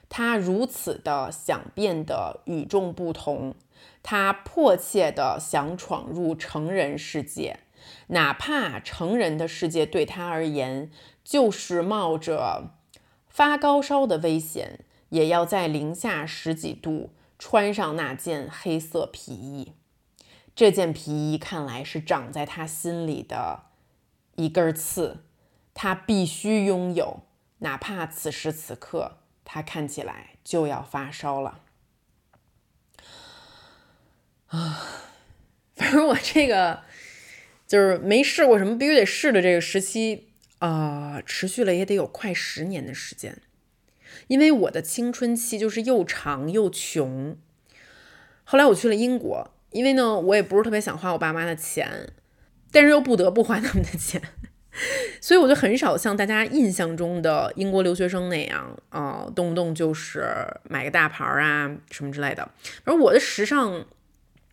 [0.09, 3.53] 她如此的想变得与众不同。
[4.01, 7.59] 她迫切地想闯入成人世界，
[8.07, 10.89] 哪怕成人的世界对她而言
[11.25, 12.75] 就是冒着
[13.27, 19.73] 发高烧的危险，也要在零下十几度穿上那件黑色皮衣。
[20.55, 23.63] 这件皮衣看来是长在他心里的
[24.35, 25.25] 一根刺，
[25.73, 27.23] 他必须拥有，
[27.57, 31.59] 哪怕此时此刻他看起来就要发烧了。
[34.47, 34.87] 啊，
[35.75, 36.83] 反正我这个
[37.67, 40.24] 就是没试过什么必须得试的这个时期
[40.59, 43.37] 啊，持续了也得有快十年的时间。
[44.27, 47.37] 因为我的青春期就是又长又穷。
[48.43, 52.09] 后来我去了英国，因为呢，我也不是特别想花我爸妈的钱，
[52.71, 54.21] 但是又不得不花他们的钱，
[55.19, 60.25] 所以我就很少像大家印象中的英国留学生那样啊，动不动就是
[60.69, 62.49] 买个大牌啊什么之类的。
[62.83, 63.85] 而我的时尚。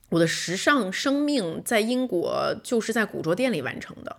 [0.08, 4.18] 我的时尚生命在英国就是在古着店里完成的。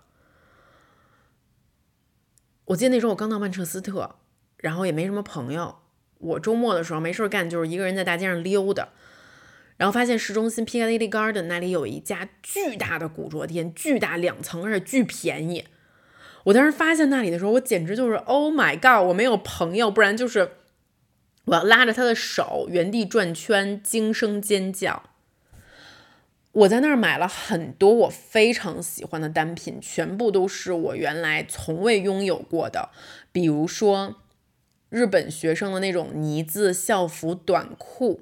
[2.66, 4.16] 我记得那时候我刚到曼彻斯特，
[4.56, 5.76] 然后也没什么朋友。
[6.18, 8.88] 我周末的时候没事干，就是一个人在大街上溜达，
[9.76, 15.66] 然后发现市中心 Piccadilly Garden 那里有一家巨大的古着店，巨大两层，而且巨便宜。
[16.44, 19.06] 我当时发现那里的时候，我简直就是 Oh my God！
[19.08, 20.52] 我没有朋友，不然就是
[21.44, 25.02] 我要拉着他的手原地转圈，惊声尖叫。
[26.54, 32.90] 我在那儿买了很多我非常喜欢的单品，全部都是我原来从未拥有过的。
[33.32, 34.14] 比如说，
[34.88, 38.20] 日本学生的那种呢子校服短裤，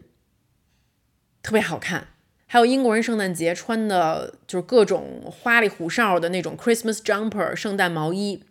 [1.42, 2.07] 特别好看；
[2.47, 8.42] 还有英国人圣诞节穿的，就是各种花里胡哨的那种 Christmas jumper 圣诞毛衣。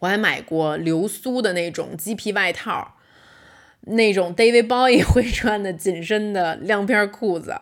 [0.00, 2.96] 我还买过流苏的那种鸡皮外套，
[3.82, 7.60] 那种 David Bowie 会穿的紧身的亮片裤子。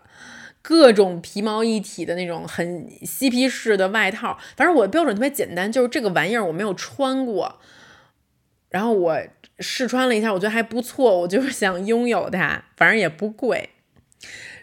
[0.62, 7.59] 各种皮毛一体的那种很嬉皮士的外套，反正我的标准特别简单，就是这个玩意儿我没有穿过，
[8.68, 9.20] 然后我
[9.59, 13.70] 试穿了一下，我觉得还不错，我就是想拥有它，反正也不贵。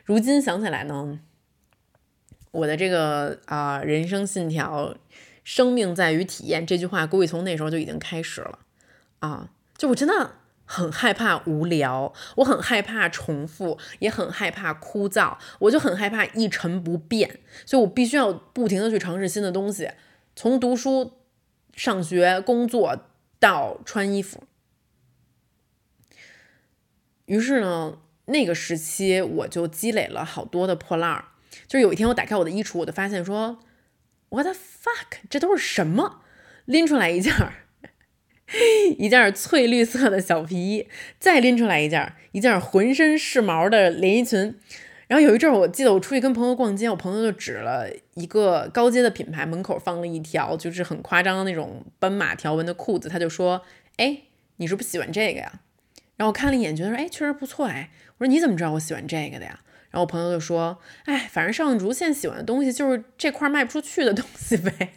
[0.06, 1.20] 如今想起来呢，
[2.52, 4.96] 我的这个啊人生信条
[5.44, 8.60] “生命在于体验”这句话，估计从那时候就已经开始了
[9.20, 10.39] 啊，就我真的。
[10.72, 19.90] 很害怕无聊，我很害怕重复，也很害怕枯燥，我就很害怕一成不变，所以我必须要不停的去尝试新的东西，
[20.36, 21.14] 从读书、
[21.74, 23.08] 上学、工作
[23.40, 24.44] 到穿衣服。
[27.26, 31.26] 于是呢，那个时期我就积累了好多的破烂儿，
[31.68, 33.58] 就是有一天我打开我的衣橱，我就发现说
[34.30, 36.22] ，What the fuck，这都是什么？
[36.66, 37.66] 拎出来一件儿。
[38.98, 40.88] 一件翠绿色的小皮衣，
[41.20, 44.56] 再拎出来一件，一件浑身是毛的连衣裙。
[45.08, 53.64] 然后有一阵儿，我记得我出去跟朋友逛街，我朋友就指了一个高阶的品牌门口放了一条就是很夸张的那种斑马条纹的裤子，他就说
[53.98, 54.24] ：“哎，
[54.58, 55.62] 你是不是喜欢这个呀？”
[56.16, 59.60] 然后我看了一眼，觉得说：“哎，确实不错。”哎，我说：“你怎么知道我喜欢这个的呀？”
[59.90, 64.94] 然后我朋友就说：“哎，反正上竹现在喜欢的东西就是这块卖不出去的东西呗。”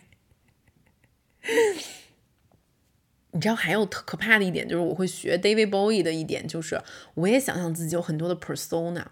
[3.35, 6.81] 你知道还有特可怕的一点，就是我会学 David Bowie 的一点，就是
[7.15, 9.07] 我也想象自己有很多的 persona。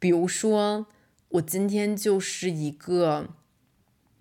[0.00, 0.86] 比如说，
[1.28, 3.28] 我今天就是一个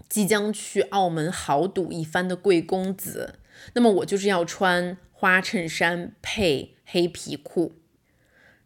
[0.08, 3.40] 即将去澳门豪赌一番的贵公子，
[3.74, 7.74] 那么我就是要穿花衬衫配黑皮裤。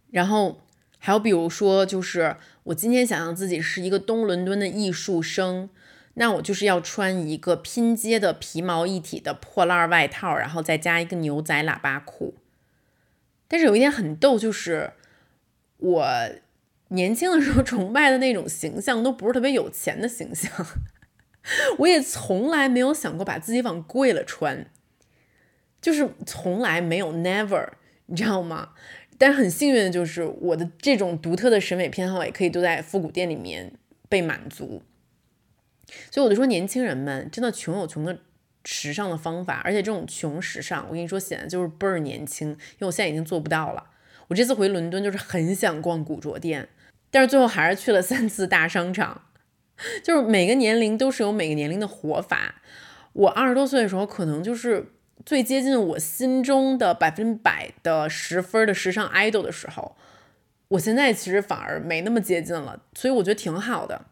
[0.10, 0.62] 然后
[1.00, 5.70] 还有比如说，就是我今天想象自己是一个东伦敦的艺术生。
[6.16, 12.36] 那我就是要穿一个拼接的皮毛一体的破烂外套，然后再加一个牛仔喇叭裤。
[13.48, 14.94] 但是有一点很逗，就是
[15.78, 16.08] 我
[16.90, 20.52] 年轻的时候崇拜的那种形象，都不是特别有钱的形象。
[21.80, 24.70] 我也从来没有想过把自己往贵了穿，
[25.82, 27.70] 就是从来没有 never，
[28.06, 28.70] 你知道吗？
[29.18, 33.74] 但是很幸运的就是，我的这种独特的审美偏好也可以都在复古店里面
[34.10, 34.82] 被满足。
[36.10, 38.18] 所以我就说，年轻人们真的穷有穷的
[38.66, 42.50] 时尚的方法，而且这种穷时尚，我跟你说显得就是倍儿年轻。
[42.50, 43.84] 因为我现在已经做不到了。
[44.28, 46.70] 我这次回伦敦就是很想逛古着店，
[47.10, 49.24] 但是最后还是去了三次大商场。
[50.04, 52.62] 就是每个年龄都是有每个年龄的活法。
[53.14, 54.94] 我二十多岁的时候，可能就是
[55.26, 59.96] 最接近我心中的百分百的十分的时尚 idol 的时候。
[60.70, 64.06] 我现在其实反而没那么接近了，所以我觉得挺好的。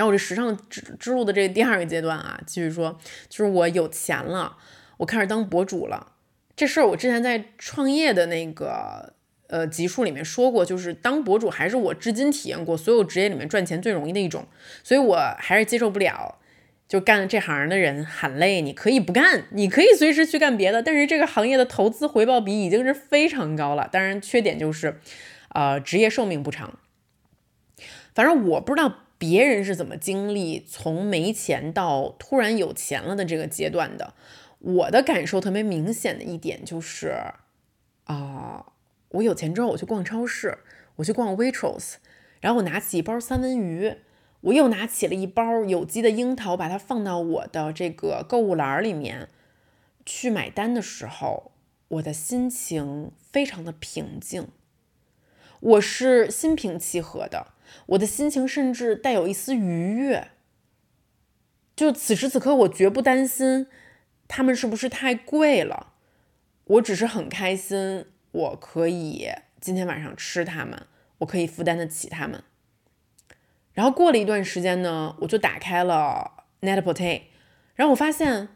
[0.00, 4.56] 然后我这时尚之之路的这第二个阶段啊，继续说，就是我有钱了，
[4.96, 6.12] 我开始当博主了。
[6.56, 9.14] 这事儿我之前在创业的那个。
[9.52, 14.46] 呃，集数里面说过，就是当博主还是我至今体验过所有职业里面赚钱最容易的一种，
[14.84, 16.38] 所以我还是接受不了，
[16.86, 18.60] 就干这行的人喊累。
[18.60, 23.88] 你可以不干，你可以随时去干别的，但是这个行业的投资回报比已经是非常高了。
[23.90, 25.00] 当然，缺点就是，
[25.48, 26.78] 呃，职业寿命不长。
[28.14, 34.14] 反正我不知道别人是怎么经历从没钱到突然有钱了的这个阶段的。
[34.60, 37.14] 我的感受特别明显的一点就是，
[38.04, 38.72] 啊。
[39.10, 40.56] 我有钱之后，我去逛超市，
[40.96, 41.96] 我去逛 waitros，
[42.40, 43.96] 然后我拿起一包三文鱼，
[44.40, 49.28] 我又拿起了一包有机的樱桃，把它放到我的这个购物篮里面。
[50.06, 51.52] 去买单的时候，
[51.88, 54.48] 我的心情非常的平静，
[55.60, 57.48] 我是心平气和的，
[57.86, 60.28] 我的心情甚至带有一丝愉悦。
[61.76, 63.66] 就此时此刻，我绝不担心
[64.28, 65.94] 他们是不是太贵了，
[66.64, 68.06] 我只是很开心。
[68.32, 69.28] 我可以
[69.60, 70.86] 今天晚上吃它们，
[71.18, 72.44] 我可以负担得起它们。
[73.72, 77.22] 然后过了一段时间呢，我就打开了 Netpot，
[77.74, 78.48] 然后我发现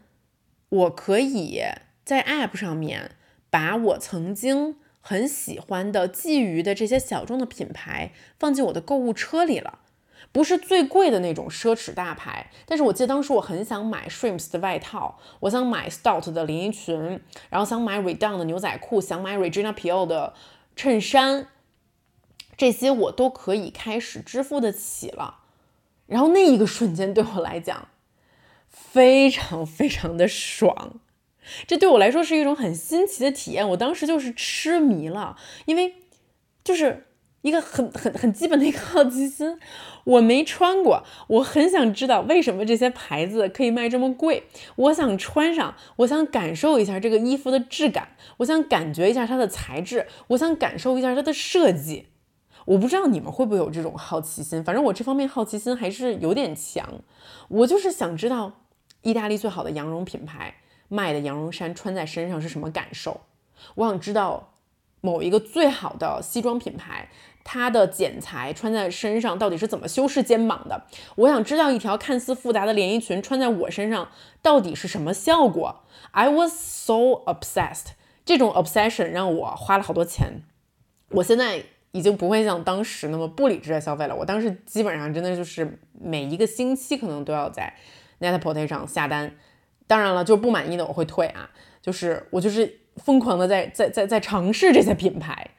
[0.69, 1.61] 我可以
[2.05, 3.11] 在 App 上面
[3.49, 9.81] 把我曾经很喜欢的觊觎的这些小众的品牌放进我的购物车里了。
[10.31, 20.33] 不是最贵的那种奢侈大牌，但是我记得当时我很想买 Shrimps 的外套，我想买 Stout 的连衣裙，然后想买 Redone 的牛仔裤，想买 Regina Pio 的
[20.75, 21.49] 衬衫，
[22.57, 25.41] 这些我都可以开始支付得起了。
[26.07, 27.89] 然后那一个瞬间对我来讲，
[28.67, 30.99] 非常非常的爽，
[31.67, 33.67] 这对我来说是一种很新奇的体验。
[33.69, 35.95] 我当时就是痴迷了，因为
[36.63, 37.07] 就是。
[37.45, 39.59] 一个很很很基本的一个好奇心，
[40.03, 44.45] 我没穿过，我很想知道为什么这些牌子可以卖这么贵。
[44.75, 52.07] 我想穿上，我想感受一下这个衣服的质感，我想感觉一下它的材质，我想感受一下它的设计。
[52.65, 57.03] 我不知道你们会不会有这种好奇心，反正我这方面好奇心还是有点强。
[57.49, 58.53] 我就是想知道
[59.03, 60.55] 意大利最好的羊绒品牌
[60.87, 63.21] 卖的羊绒衫穿在身上是什么感受。
[63.75, 64.53] 我想知道
[65.01, 67.09] 某一个最好的西装品牌。
[67.47, 70.87] 它的剪裁穿在身上到底是怎么修饰肩膀的？
[71.15, 74.09] 我想知道一条看似复杂的连衣裙穿在我身上
[74.41, 75.83] 到底是什么效果。
[76.09, 77.89] I was so obsessed，
[78.25, 80.41] 这种 obsession 让我花了好多钱。
[81.11, 84.15] 我现在已经不会像当时那么不理智的消费了。
[84.15, 87.71] 我当时基本上真的就是每一个星期可能都要在
[88.19, 89.35] Netpotet 上下单。
[89.87, 91.49] 当然了，就不满意的我会退啊。
[91.81, 95.51] 就是我就是疯狂的在在在在尝试这些品牌。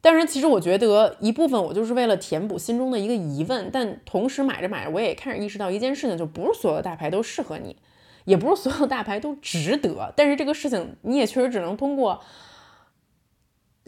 [0.00, 7.76] 当然，其实我觉得一部分我就是为了填补心中的一个疑问，但同时买着买着，我也开始意识到一件事情，就不是所有的大牌都适合你，
[8.24, 10.12] 也不是所有大牌都值得。
[10.16, 12.20] 但是这个事情你也确实只能通过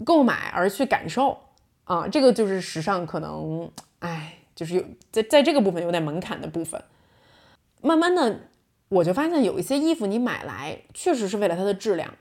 [0.05, 1.37] 购买而去感受
[1.83, 6.81] 啊，这个就是时尚可能，哎，就是有在在这个部分有点门槛的部分。
[7.83, 8.41] 慢慢的，
[8.95, 12.15] 我就发现有一些衣服你买来确实是为了它的质量。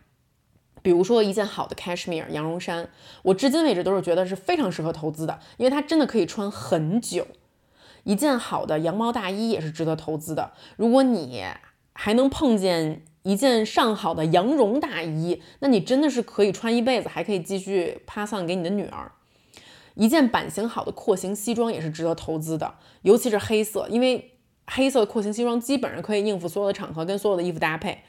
[0.82, 2.90] 比如说一件好的 cashmere 羊绒衫，
[3.22, 7.26] 我至今为止都是觉得是非常适合投资的，因为它真的可以穿很久。
[8.04, 10.52] 一件好的羊毛大衣也是值得投资的。
[10.76, 11.46] 如果你
[11.94, 19.12] 还能碰见一件上好的羊绒大衣，那你真的是可以穿一辈子，还可以继续 pass on 给你的女儿。
[19.96, 24.33] 一件版型好的廓形西装也是值得投资的，尤其是黑色，因为
[24.68, 28.00] 黑色的廓形西装基本上可以应付所有的场合跟所有的衣服搭配。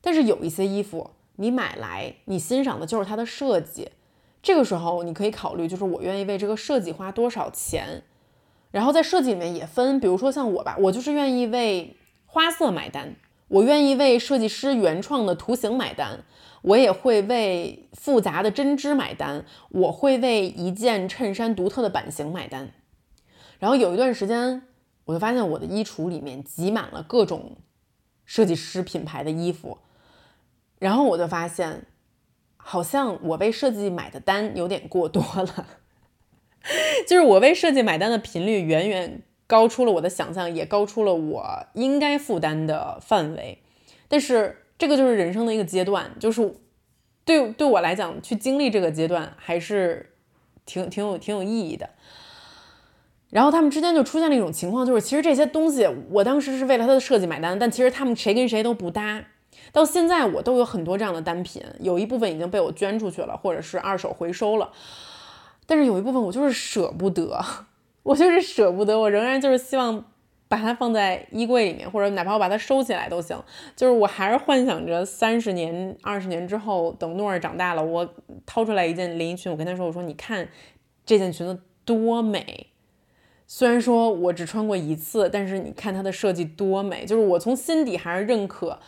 [0.00, 1.10] 但是有一些衣服。
[1.36, 3.88] 你买来，你欣赏的就是它的设计。
[4.42, 8.02] 这个时候，你可以考虑，就是我愿意为这个设计花多少钱。
[8.70, 13.16] 然后在设计里面也分，比如说像我吧，我就是愿意为花色买单。
[13.48, 16.22] 我愿意为设计师原创的图形买单，
[16.60, 22.70] 我也会为复杂的针织买单，我会为一件衬衫独特的版型买单。
[23.58, 24.62] 然后有一段时间，
[25.12, 27.56] 我就发现我的衣橱里面挤满了各种
[28.24, 29.78] 设计师品牌的衣服，
[30.78, 31.86] 然后我就发现，
[32.56, 35.66] 好像我为设计买的单有点过多了，
[37.06, 39.22] 就是我为设计买单的频率远远。
[39.44, 43.58] 高出了我的想象，也高出了我应该负担的范围。
[44.08, 46.54] 但是这个就是人生的一个阶段，就是
[47.26, 50.14] 对对我来讲，去经历这个阶段还是
[50.64, 51.90] 挺挺有挺有意义的。
[53.32, 59.24] 然后他们之间就出现了一种情况，就是其实这些东西我当时是为了它的设计买单，但其实他们谁跟谁都不搭。
[59.72, 64.70] 到现在我都有很多这样的单品，有一部分已经被我捐出去了，或者是二手回收了，
[65.64, 67.42] 但是有一部分我就是舍不得。
[68.04, 70.04] 我就是舍不得，我仍然就是希望
[70.48, 73.40] 把它放在衣柜里面，或者哪怕我把它收起来都行。
[73.74, 78.06] 就是我还是幻想着三十年、二十年之后，等诺儿长大了，我
[78.44, 80.48] 掏出来一件连衣裙，我跟他说：“我说你看
[81.06, 82.66] 这件裙子多美。
[83.46, 87.04] 虽然说我只穿过一次，但是你看它的设计多美。
[87.04, 88.78] 就是我从心底还是认可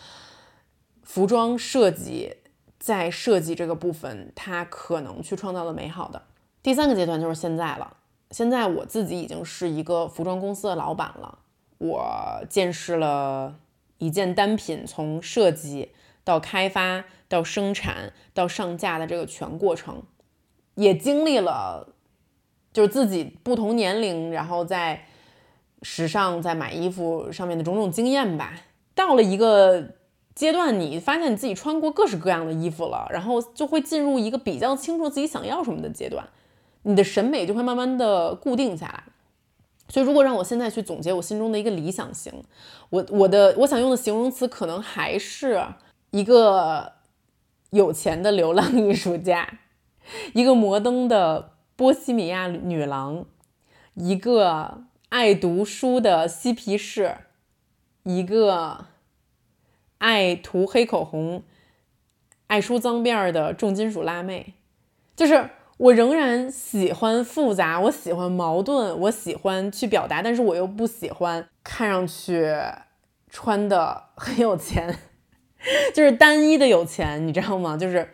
[1.03, 2.37] 服装设计
[2.79, 6.23] 在设计这个部分，它可能去创造的美好的。
[6.63, 7.99] 第三个阶段就是现在了。”
[8.31, 11.39] 现在我自己已经是一个服装公司的老板了，
[11.79, 13.55] 我见识了
[13.99, 15.93] 一件单品从设计
[16.25, 20.03] 到开发到生产到上架的这个全过程，
[20.75, 21.94] 也经历了
[22.75, 25.07] 就是自己不同年龄，然后在
[25.81, 28.53] 时尚在买衣服上面的种种经验吧。
[28.95, 29.95] 到了一个
[30.35, 36.29] 阶段，你发现你自己穿过各式各样的衣服了，然后就会进入一个比较清楚自己想要什么的阶段。
[36.83, 39.05] 你的审美就会慢慢的固定下来，
[39.89, 42.33] 所以如果让我现在去总结我心中的一个理想型，
[42.91, 45.64] 我我的我想用的形容词可能还是
[46.11, 46.93] 一个
[47.70, 49.49] 有钱的流浪艺术家，
[50.35, 53.25] 一个摩登的波西米亚女郎，
[53.95, 57.16] 一个爱读书的嬉皮士，
[58.03, 58.87] 一个
[59.99, 61.43] 爱涂黑口红、
[62.47, 64.55] 爱梳脏辫儿的重金属辣妹，
[65.16, 65.51] 就是。
[65.77, 72.55] 我仍然喜欢复杂，我喜欢矛盾，我喜欢去表达，但是我又不喜欢看上去
[73.29, 74.97] 穿的很有钱，
[75.93, 77.77] 就是单一的有钱，你知道吗？
[77.77, 78.09] 就是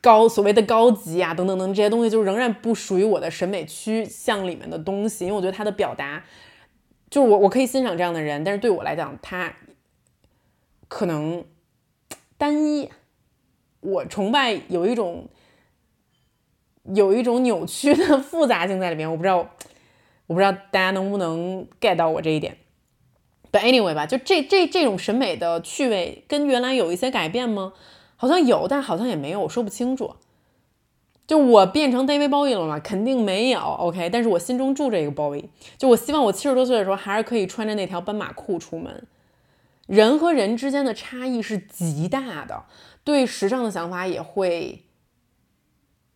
[0.00, 6.24] 高所谓的高级啊，等等等这些东西，就仍然不属于我的审美趋向里面的东西，因为我觉得他的表达，
[7.10, 9.54] 就是我我可以欣赏这样的人，但是对我来讲，他
[10.88, 11.44] 可能
[12.36, 12.90] 单一，
[13.80, 15.28] 我崇拜有一种。
[16.94, 19.50] 有一种扭曲的复杂性在里面，我不知道，
[20.26, 22.56] 我不知道大家能不能 get 到我这一点。
[23.52, 27.74] But anyway 吧，就这这这种审美的趣味跟原来有一些改变吗？
[28.18, 30.16] 好像有，但好像也没有，我说不清楚。
[31.26, 32.78] 就我变成 David Bowie 了吗？
[32.78, 33.60] 肯定没有。
[33.60, 35.48] OK，但是我心中住着一个 Bowie。
[35.78, 39.06] 就我希望我七十多岁的时候还是可以穿着那条斑马裤出门。
[39.86, 42.64] 人和人之间的差异是极大的，
[43.04, 44.84] 对时尚的想法也会。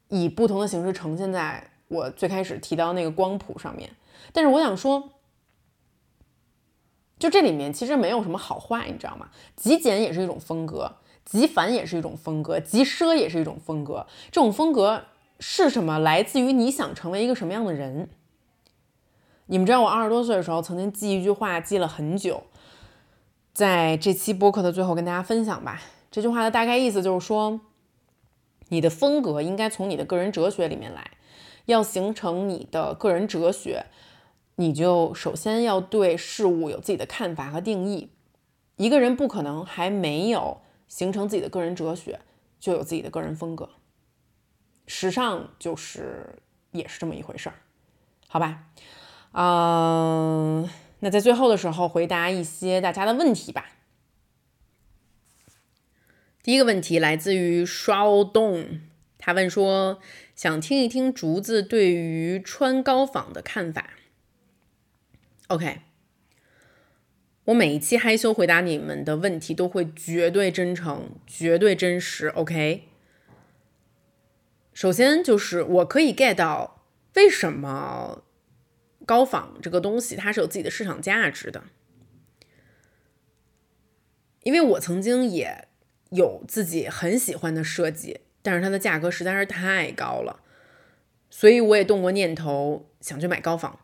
[0.08, 3.88] 以不同的形式呈现在我最开始提到那个光谱上面，
[4.30, 5.10] 但是我想说，
[7.18, 9.30] 就这里面其实没有什么好坏，你知道吗？
[9.56, 14.06] 极简也是一种风格，极繁也是一种风格，极奢也是一种风格。
[14.30, 15.04] 这种风格
[15.40, 15.98] 是什么？
[15.98, 18.08] 来自于你想成为一个什么样的人。
[19.46, 22.44] 你们知道我二十多岁的时候曾经记一句话，记了很久，
[23.52, 25.82] 在这期播客的最后跟大家分享吧。
[26.10, 27.60] 这句话的大概意思就是说。
[28.68, 31.10] 你的风格应该从你的个人哲学里面来，
[31.66, 33.84] 要形成你的个人哲学，
[34.56, 38.08] 你就首先要对事物有自己的看法和定义。
[38.76, 40.62] 一个人不可能还没有
[40.92, 42.20] 形成自己的个人哲学，
[42.60, 43.70] 就有自己的个人风格。
[44.86, 46.38] 时尚就是
[46.70, 47.54] 也是这么一回事儿，
[48.28, 48.66] 好吧？
[49.32, 50.68] 嗯，
[51.00, 53.70] 那在最后的时候回答一些大家的问题吧。
[56.42, 58.82] 第一个问题来自于烧动，
[59.16, 59.98] 他问说
[60.36, 63.94] ：“想听一听竹子对于穿高仿的看法。”
[65.48, 65.80] OK，
[67.46, 72.28] 我每一期害羞回答你们的问题都会绝对真诚、绝对真实。
[72.28, 72.88] OK，
[74.72, 76.84] 首先就是我可以 get 到
[77.14, 78.24] 为什么
[79.04, 81.64] 高仿这个东西它是有自己的市场价值的，
[84.42, 85.68] 因为我曾经也。
[86.12, 90.42] 有自己很喜欢的设计，但是它的价格实在是太高了，
[91.30, 93.80] 所以我也动过念头想去买高仿。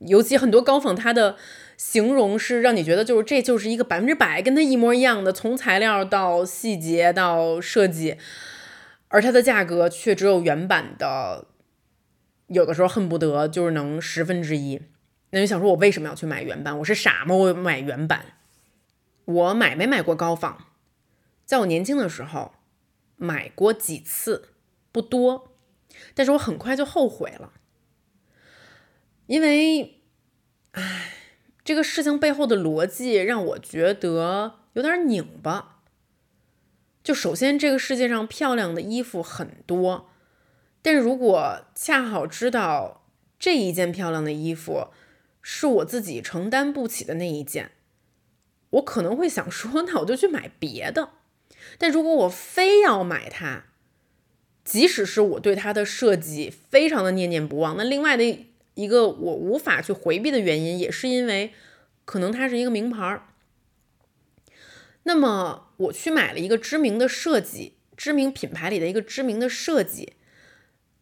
[0.00, 1.38] 尤其很多高仿，它的
[1.84, 8.16] 形容是让你觉得就是这就是一个百分之百跟它一模一样的，从材料到细节到设计，
[9.08, 11.48] 而它的价格却只有原版的，
[12.46, 14.80] 有的时候恨不得就是能十分之一。
[15.30, 16.78] 那你想说，我为什么要去买原版？
[16.78, 17.34] 我是傻吗？
[17.34, 18.26] 我买原版？
[19.24, 20.58] 我买没买过高仿？
[21.44, 22.52] 在我年轻的时候
[23.16, 24.50] 买过几次，
[24.92, 25.52] 不多，
[26.14, 27.52] 但是我很快就后悔了，
[29.26, 30.00] 因为，
[30.70, 31.18] 唉。
[31.64, 35.80] 这个事情背后的逻辑让我觉得有点拧巴。
[37.04, 40.10] 就首先，这个世界上漂亮的衣服很多，
[40.82, 43.06] 但是如果恰好知道
[43.38, 44.88] 这一件漂亮的衣服
[45.40, 47.72] 是我自己承担不起的那一件，
[48.70, 51.10] 我可能会想说，那我就去买别的。
[51.78, 53.66] 但如果我非要买它，
[54.64, 58.46] 即使是我对它的设计非常的念念不忘，那另外的。
[58.74, 61.52] 一个我无法去回避的原因，也是因为
[62.04, 63.28] 可能它是一个名牌儿。
[65.04, 70.14] 那么我去买了一个知名的设计，知名品牌里的一个知名的设计，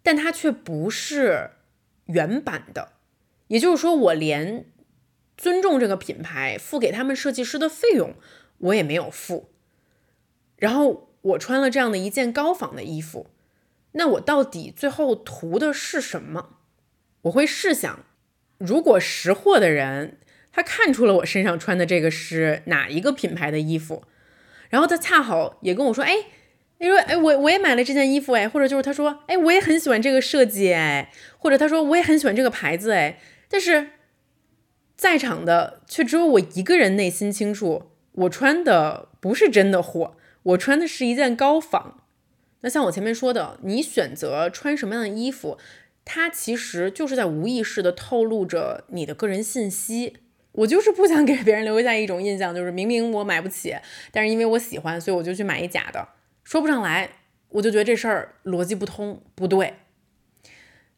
[0.02, 1.50] 但它却不是
[2.06, 2.92] 原版的。
[3.48, 4.64] 也就是说，我连
[5.36, 8.14] 尊重这个品牌、付给他们设计师的费用
[8.58, 9.50] 我也没有付。
[10.56, 13.28] 然后我穿了这样的一件高仿的衣服，
[13.92, 16.59] 那我到底最后图的是什么？
[17.22, 18.04] 我会试想，
[18.58, 20.18] 如果识货的人
[20.52, 24.04] 他看出了我身上穿的这个是哪一个品牌的衣服，
[24.68, 26.16] 然后他恰好也跟我说，哎，
[26.78, 33.90] 你说，哎，我我也买了这件衣服，哎，或者就是他说，哎，我也很喜欢这个设计，哎，或者他说我也很喜欢这个牌子，哎，但是
[34.96, 41.98] 在场的却只有我一个人内心清楚，我穿的不是真的货，我穿的是一件高仿。
[42.62, 45.56] 那像我前面说的，你选择穿什么样的衣服？
[46.12, 50.16] 它其实就是在无意识的透露着你的个人信息。
[50.50, 53.76] 我就是不想给别人留下一种印象，就是明明我买不起，
[54.10, 56.08] 但是因为我喜欢，所以我就去买一假的。
[56.42, 57.08] 说不上来，
[57.50, 59.74] 我就觉得这事儿逻辑不通，不对。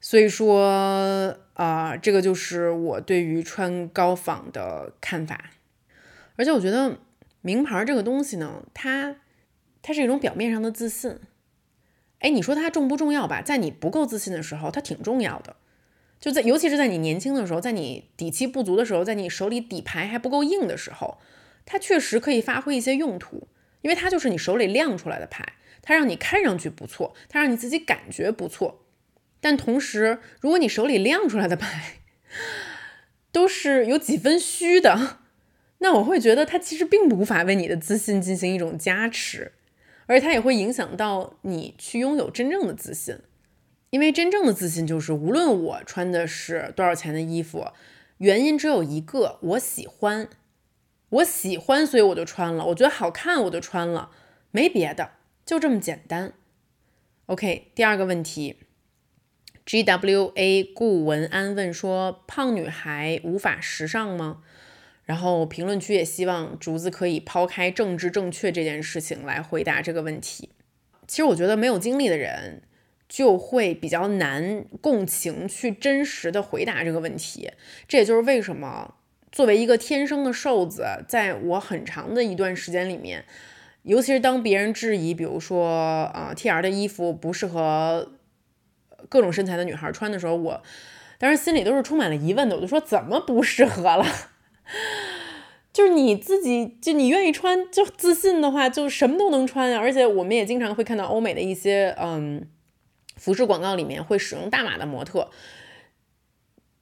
[0.00, 5.50] 所以说啊，这个就是我对于穿高仿的看法。
[6.36, 6.96] 而且我觉得
[7.42, 9.16] 名牌这个东西呢，它
[9.82, 11.18] 它是一种表面上的自信。
[12.22, 13.42] 哎，你说它重不重要吧？
[13.42, 15.56] 在你不够自信的时候，它挺重要的。
[16.20, 21.18] 就在，尤其是在你年轻的时候，在你底气不足的时候，在你手里底牌还不够硬的时候，
[21.66, 23.48] 它确实可以发挥一些用途，
[23.80, 28.84] 因为它就是你手里亮出来的牌，它让你看上去不错，它让你自己感觉不错。
[29.40, 31.96] 但同时，如果你手里亮出来的牌
[33.32, 35.18] 都是有几分虚的，
[35.78, 39.50] 那我会觉得它其实并不无法为你的自信进行一种加持。
[40.06, 43.18] 而它也会影响到你去拥有真正的自信，
[43.90, 47.66] 因为真正的自信就是，无论我穿的是多少钱的衣服，
[48.18, 50.28] 原因只有一个，我喜欢，
[51.10, 54.10] 我喜欢，所以我就穿了，我觉得好看，我就穿了，
[54.50, 55.12] 没别的，
[55.44, 56.32] 就这么简单。
[57.26, 58.56] OK，第二个问题
[59.64, 64.42] ，GWA 顾文安问说，胖女孩无法时尚吗？
[65.04, 70.50] 然后评论区也希望竹子可以抛开政治正确这件事情来回答这个问题。
[71.08, 72.62] 其实我觉得没有经历的人
[73.08, 77.50] 就会比较难共情去真实的回答这个问题。
[77.86, 78.94] 这也就是为什么
[79.30, 83.24] 作为一个天生的瘦子，在我很长的一段时间里面，
[83.82, 88.12] 尤其是当别人质疑，比如说啊 T R 的衣服不适合
[89.08, 90.62] 各种身材的女孩穿的时候，我
[91.18, 92.56] 当时心里都是充满了疑问的。
[92.56, 94.06] 我就说怎么不适合了？
[95.72, 99.80] 就是你自己，就你愿意穿，就自信的话，就什么都能穿啊。
[99.80, 102.46] 而且我们也经常会看到欧美的一些嗯
[103.16, 105.30] 服饰广告里面会使用大码的模特，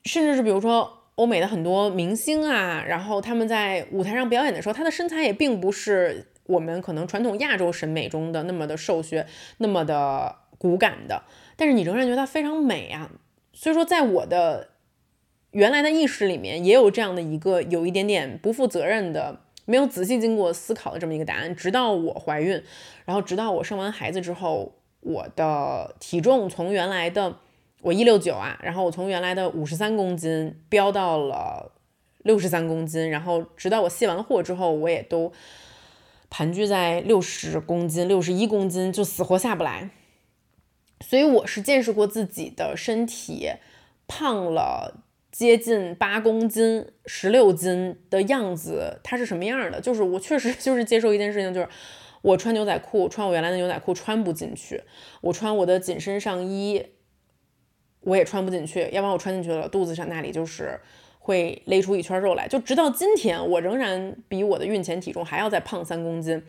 [0.05, 9.25] 甚至是比如说欧美的很多明星啊，然后他们在舞台上表演的时候，他的身材也并不是我们可能传统亚洲审美中的那么的瘦削，
[9.59, 11.23] 那么的骨感的，
[11.57, 13.09] 但是你仍然觉得他非常美啊。
[13.53, 14.70] 所以说，在我的。
[15.53, 21.55] 原来的意识里面也有这样的一个有一点点不负责任的、没有仔细经过思考的这么一个答案。
[21.57, 22.63] 直到我怀孕，
[23.05, 27.39] 然后直到我生完孩子之后，我的体重从原来的
[27.83, 31.73] 我一六九啊，然后我从原来的五十三公斤飙到了
[32.23, 35.33] 六十三公斤，然后直到我卸完货之后，我也都
[36.29, 39.91] 盘踞在六十公斤、六十一公斤，就死活下不来。
[41.01, 43.51] 所以我是见识过自己的身体
[44.07, 45.03] 胖了。
[45.31, 49.81] 接近八公斤、十六斤的样子，它是什么样的？
[49.81, 51.69] 就是我确实 就是接受一件事情，就是
[52.23, 54.77] 我穿牛仔裤，穿我原来的牛仔裤穿不进去；
[55.21, 56.85] 我穿我的紧身上衣，
[58.01, 58.89] 我也穿不进去。
[58.93, 60.81] 要不然我穿进去了，肚子上那里就是
[61.19, 62.49] 会勒出一圈肉来。
[62.49, 66.43] 就直到今天，我仍然比我的孕前体重还要再胖三公斤。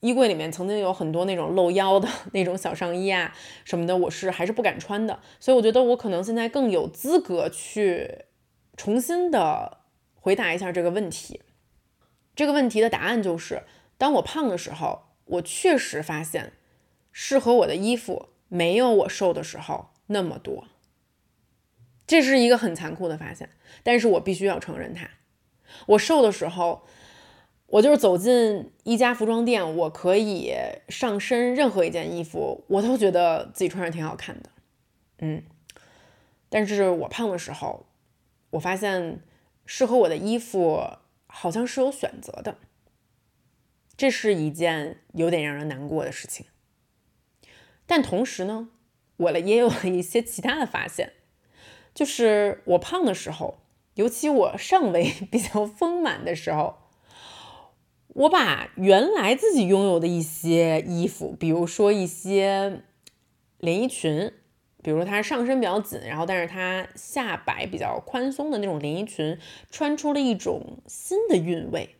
[0.00, 3.34] 衣柜里面曾经有很多那种露腰的 那种小上衣啊
[3.64, 5.20] 什么的，我是还是不敢穿的。
[5.38, 8.24] 所以我觉得我可能现在更有资格去
[8.76, 9.78] 重新的
[10.14, 11.42] 回答一下这个问题。
[12.34, 13.64] 这个问题的答案就是：
[13.98, 16.54] 当我胖的时候，我确实发现
[17.12, 20.68] 适合我的衣服没有我瘦的时候那么多。
[22.06, 23.50] 这是一个很残酷的发现，
[23.82, 25.10] 但是我必须要承认它。
[25.88, 26.86] 我瘦的时候。
[27.72, 30.52] 我就是走进一家服装店，我可以
[30.88, 34.50] 上身任何一件衣服，我都觉得自己穿上挺好看的，
[35.18, 35.42] 嗯。
[36.48, 37.86] 但是我胖的时候，
[38.50, 39.20] 我发现
[39.64, 40.82] 适合我的衣服
[41.28, 42.56] 好像是有选择的，
[43.96, 46.46] 这是一件有点让人难过的事情。
[47.86, 48.70] 但同时呢，
[49.16, 51.12] 我也有了一些其他的发现，
[51.94, 53.58] 就是我胖的时候，
[53.94, 56.89] 尤其我上围 比较丰满的时候。
[58.14, 62.82] 我把原来自己拥有的一些衣服，比如说一些
[63.58, 64.32] 连衣裙，
[64.82, 69.38] 比如说它上身比较紧，然后但是它下摆比较宽松的那种连衣裙，
[69.70, 71.96] 穿出了一种新的韵味。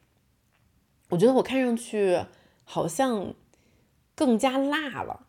[1.11, 2.20] 我觉得我看上去
[2.64, 3.32] 好像
[4.16, 5.26] 更加辣了，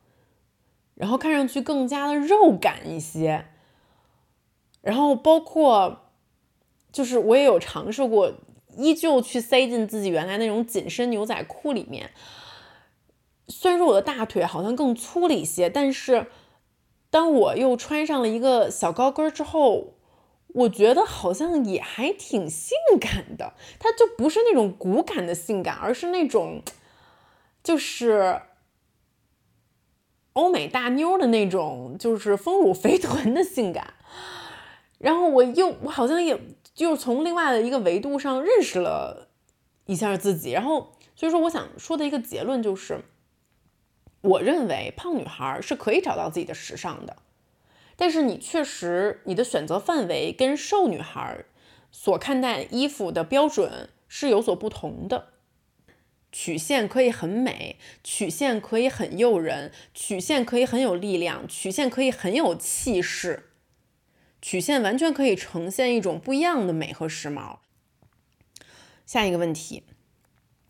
[0.96, 3.46] 然后看上去更加的肉感一些，
[4.82, 6.10] 然后包括
[6.92, 8.34] 就是我也有尝试过。
[8.78, 12.12] 依旧去塞进自己原来那种紧身牛仔裤里面。
[13.48, 16.28] 虽然说我的大腿好像更粗了一些，但是
[17.10, 19.96] 当我又穿上了一个小高跟之后，
[20.48, 23.54] 我觉得好像也还挺性感的。
[23.78, 26.62] 它就不是那种骨感的性感，而是那种
[27.64, 28.42] 就是
[30.34, 33.96] 欧美大妞的那种，就是丰乳肥臀的性感。
[34.98, 36.40] 然后我又我好像也。
[36.74, 39.30] 就是从另外的一个维度上认识了
[39.86, 43.02] 一下自己，然后所以说我想说的一个结论就是，
[44.22, 47.18] 我认为胖女孩是可以找到自己的时尚的，
[47.96, 51.46] 但是你确实你的选择范围跟瘦女孩
[51.92, 55.28] 所看待衣服的标准是有所不同的。
[56.32, 63.51] 曲线可以很美，曲线可以很诱人，曲线可以很有力量，曲线可以很有气势。
[64.42, 67.60] 曲线完全可以呈现一种不一样的美和时髦。
[69.06, 69.84] 下一个问题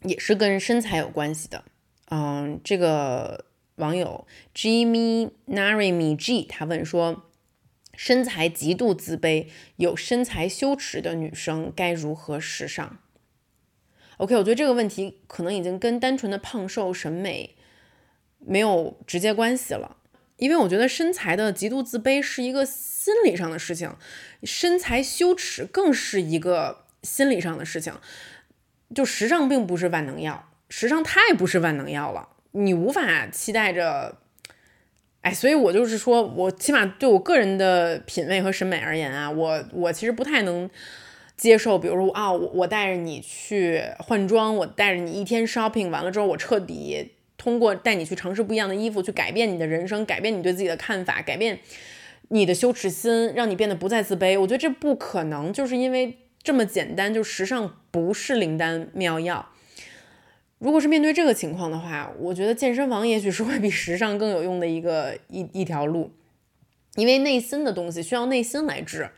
[0.01, 1.63] 也是跟身材有关系的，
[2.09, 3.45] 嗯，这个
[3.75, 7.23] 网友 Jimmy Narimi G 他问说，
[7.95, 12.99] 身材极度自卑、有身材羞耻的女生该如何时尚
[14.17, 17.55] ？OK，我觉得这个问题可能已经跟单纯的胖瘦审美
[18.39, 19.97] 没有直接关系了。
[20.41, 23.95] 因为我觉得身材的极度自卑是一个心理上的事情，
[24.43, 27.93] 身材羞耻更是一个心理上的事情。
[28.95, 34.17] 就时尚并不是万能药，时尚太不是万能药了，你无法期待着。
[35.21, 40.67] 哎，所以我就是说，我起码对我个人的品味和审美而言啊，我我其实不太能
[41.37, 47.11] 接受，比如说啊，我我带着你去换装，我带着你一天 shopping 完了之后，我彻底。
[47.41, 51.57] 通过带你去尝试不一样的衣服，去改变你的人生，改变你对自己的看法，改变
[52.27, 54.39] 你的羞耻心，让你变得不再自卑。
[54.39, 59.49] 我觉得这不可能，就是因为这么简单，就时尚不是灵丹妙药。
[60.59, 66.11] 如果是面对这个情况的话，我觉得健身房也许是会比时尚更有用的一个一一条路，
[66.93, 69.09] 因为内心的东西需要内心来治。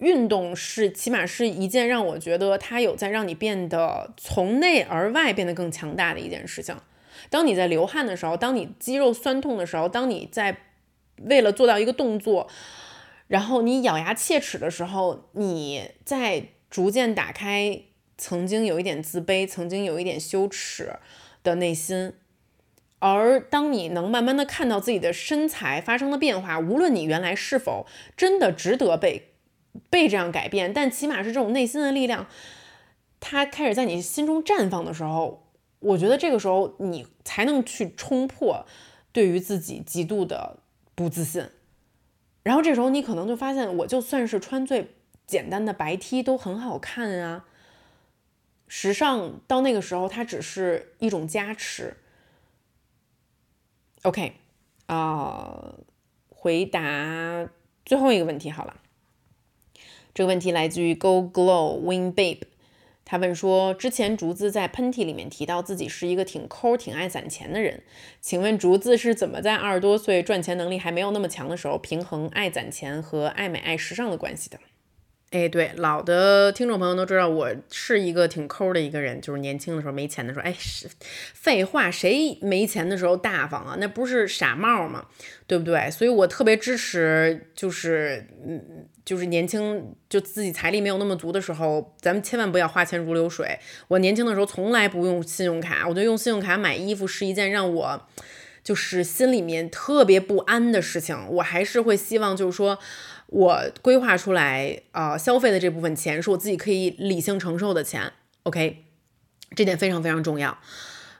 [0.00, 6.76] 运动是起码是一件让我觉得它有在让你变得从内而外变得更强大的一件事情。
[7.32, 10.54] 当你在流汗的时候，当你肌肉酸痛的时候，当你在
[11.16, 12.46] 为了做到一个动作，
[13.26, 17.84] 然后你咬牙切齿的时候，你在逐渐打开
[18.18, 20.96] 曾经有一点自卑、曾经有一点羞耻
[21.42, 22.12] 的内心。
[22.98, 29.32] 而当你能慢慢的看到自己的身材发生了变化，无论你原来是否真的值得被
[29.88, 32.26] 被这样改变，但起码是这种内心的力量，
[33.20, 35.48] 它开始在你心中绽放的时候。
[35.82, 38.64] 我觉得这个时候你才能去冲破
[39.12, 40.58] 对于自己极度的
[40.94, 41.46] 不自信，
[42.42, 44.94] 然后这时候你可能就发现，我就算是穿最
[45.26, 47.44] 简单的白 T 都很好看啊。
[48.68, 51.96] 时尚到那个时候，它只是一种加持。
[54.02, 54.34] OK，
[54.86, 55.74] 啊，
[56.28, 57.48] 回答
[57.84, 58.80] 最后一个问题好了。
[60.14, 62.42] 这个问题来自于 Go Glow Win Babe。
[63.04, 67.82] 他问说：“之前竹子在喷嚏里面提到自己是一个挺抠、挺爱攒钱的人，
[68.20, 74.58] 请问竹子是怎么在二十多岁赚钱能力还没有那么强的时候，平衡爱攒钱和爱美、爱时尚的关系的
[75.30, 80.90] 哎，对，老的听众朋友都知道，我是一个挺抠的一个人，就是年轻的时候没钱的时候，哎，是
[81.32, 83.76] 废话，谁没钱的时候大方啊？
[83.80, 85.06] 那不是傻帽吗？
[85.46, 85.90] 对不对？
[85.90, 93.58] 所以我特别支持，就是嗯，就是年轻就自己财力没有那么足的时候，咱们千万不要花钱如流水。
[93.88, 98.06] 我年轻的时候从来不用信用卡，我觉得用信用卡买衣服是一件让我
[98.62, 101.16] 就是心里面特别不安的事情。
[101.28, 102.78] 我还是会希望就是说。
[103.28, 108.84] 我规划出来啊，消费的这部分钱是我自己可以理性承受的钱，OK，
[109.56, 110.58] 这点非常非常重要。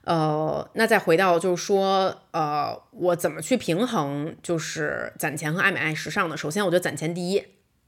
[0.04, 6.36] 呃，那再回到就是说，呃，我怎么去平衡就是攒钱和爱美爱时尚呢？
[6.36, 7.42] 首先，我觉得攒钱第一，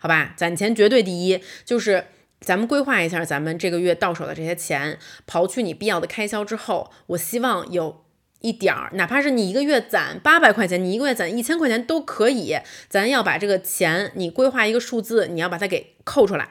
[0.04, 1.40] 好吧，攒钱绝对第一。
[1.64, 2.08] 就是
[2.40, 8.04] 咱们规划一下咱们这个月到手的这些钱，刨去你必要的开销之后，我希望有。
[8.40, 12.58] 一点儿，哪怕是你一个月攒八百块钱，你一个月攒一千块钱都可以。
[12.90, 16.50] 咱要把这个钱，你规划一个数字，你要把它给扣出来，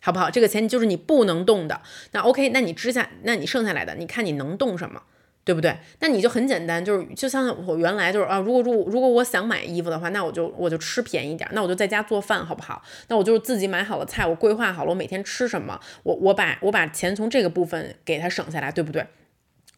[0.00, 0.30] 好不好？
[0.30, 1.82] 这个钱就是你不能动的。
[2.12, 5.02] 那 OK，那你之下，那你剩下来的，你看你能动什么，
[5.44, 5.76] 对不对？
[6.00, 12.82] 那你就很简单，就是就像我原来就是啊，如果如果如果我想买衣服的话，那我就我就吃便宜点，那我就在家做饭，好不好？
[13.08, 19.06] 那我就自己买好了菜，我规划好了我每天吃什么，我我把我把钱从这个部分给它省下来，对不对？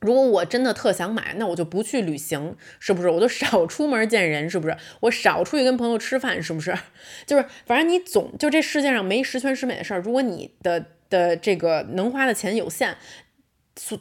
[0.01, 3.09] 如果我真的特想买，那我就不去旅行，是不是？
[3.09, 4.77] 我就少出门见人，是不是？
[5.01, 6.77] 我少出去跟朋友吃饭，是不是？
[7.27, 10.01] 就是反正你总就这世界上没十全十美的事儿。
[10.01, 12.95] 如果你的的这个能花的钱有限，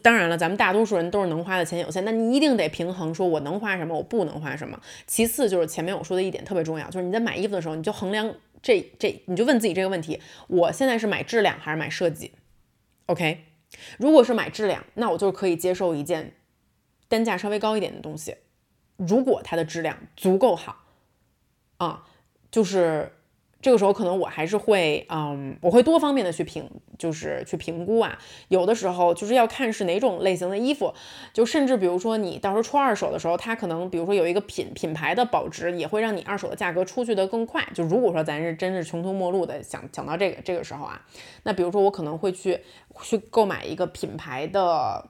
[0.02, 4.80] 当然了，咱们大多数人都是能花的钱有限，那你一定得平衡，说我能花什么，我不能花什么。
[5.06, 12.32] 其次就是前面我说的一点特别重要，就是你在买衣服的时候，你就衡量这这，你就问自己这个问题：我现在是买质量还是买设计
[13.08, 13.44] ？OK。
[13.98, 16.34] 如果是买质量，那我就可以接受一件
[17.10, 18.38] 单价稍微高一点的东西。
[18.96, 20.86] 如果它的质量足够好，
[21.78, 22.06] 啊，
[22.50, 23.12] 就是。
[23.66, 28.20] 这个时候可能我还是会，嗯，我会多方面的去评，就是去评估啊。
[28.48, 30.94] 有的时候就是要看是哪种类型的衣服，
[31.34, 37.68] 就甚至比如说你到时候出二手的时候，它可能比如说有一个品品牌的保值，也会让你二手的价格出去的更快。
[37.74, 41.02] 就如果说咱是真是穷途末路的，想想到这个这个时候啊，
[41.42, 42.60] 那比如说我可能会去
[43.02, 45.10] 去购买一个品牌的，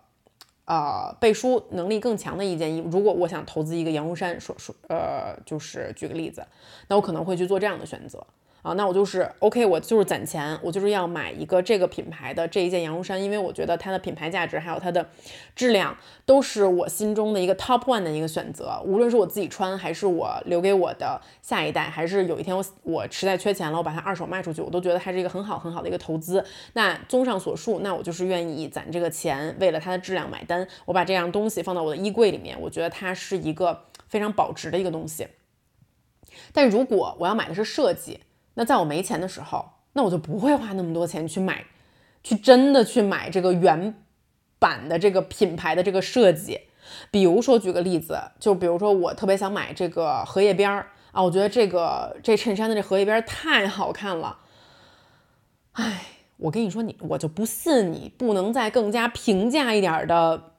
[0.64, 2.88] 呃，背书能力更强的一件衣服。
[2.90, 6.48] 如果我想投资一个羊绒衫，说说，呃，就是举个例子，
[6.88, 8.26] 那我可能会去做这样的选择。
[8.66, 15.08] 啊，那我就是 OK，我就是攒钱，我就是要买一个这个品牌的这一件羊绒衫，因为我觉得它的品牌价值还有它的
[15.56, 15.96] 质量
[16.26, 18.82] 都是我心中的一个 top one 的一个选择。
[18.84, 26.44] 无论是我自己穿，还是我留给我的下一代，还是有一天我我实在缺钱了，我把它二手卖出去，我都觉得它是一个很好很好的一个投资。
[26.74, 30.68] 那综上所述，那我就是愿意攒这个钱，为了它的质量买单。
[30.86, 35.28] 我把这样东西放到我的衣柜里面，我觉得它是一个非常保值的一个东西。
[36.52, 38.22] 但如果我要买的是设计，
[38.56, 41.66] 那在我没钱的时候，那我就不会花那么多钱去买，
[42.24, 43.96] 去真的去买这个原
[44.60, 46.62] 版的这个品牌的这个设计。
[47.12, 54.40] 比如说，举个例子，就比如说我特别想买这个荷叶边儿啊，我觉得这个这衬衫的这荷叶边太好看了。
[55.74, 56.02] 哎，
[56.38, 60.55] 我跟你说，你我就不信你不能在更加平价一点的。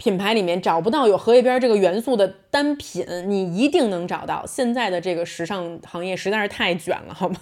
[0.00, 4.46] 品牌里面找不到有荷叶边这个元素的单品，你一定能找到。
[4.46, 7.36] 现在的这个时尚行业实在是太卷了，好吗？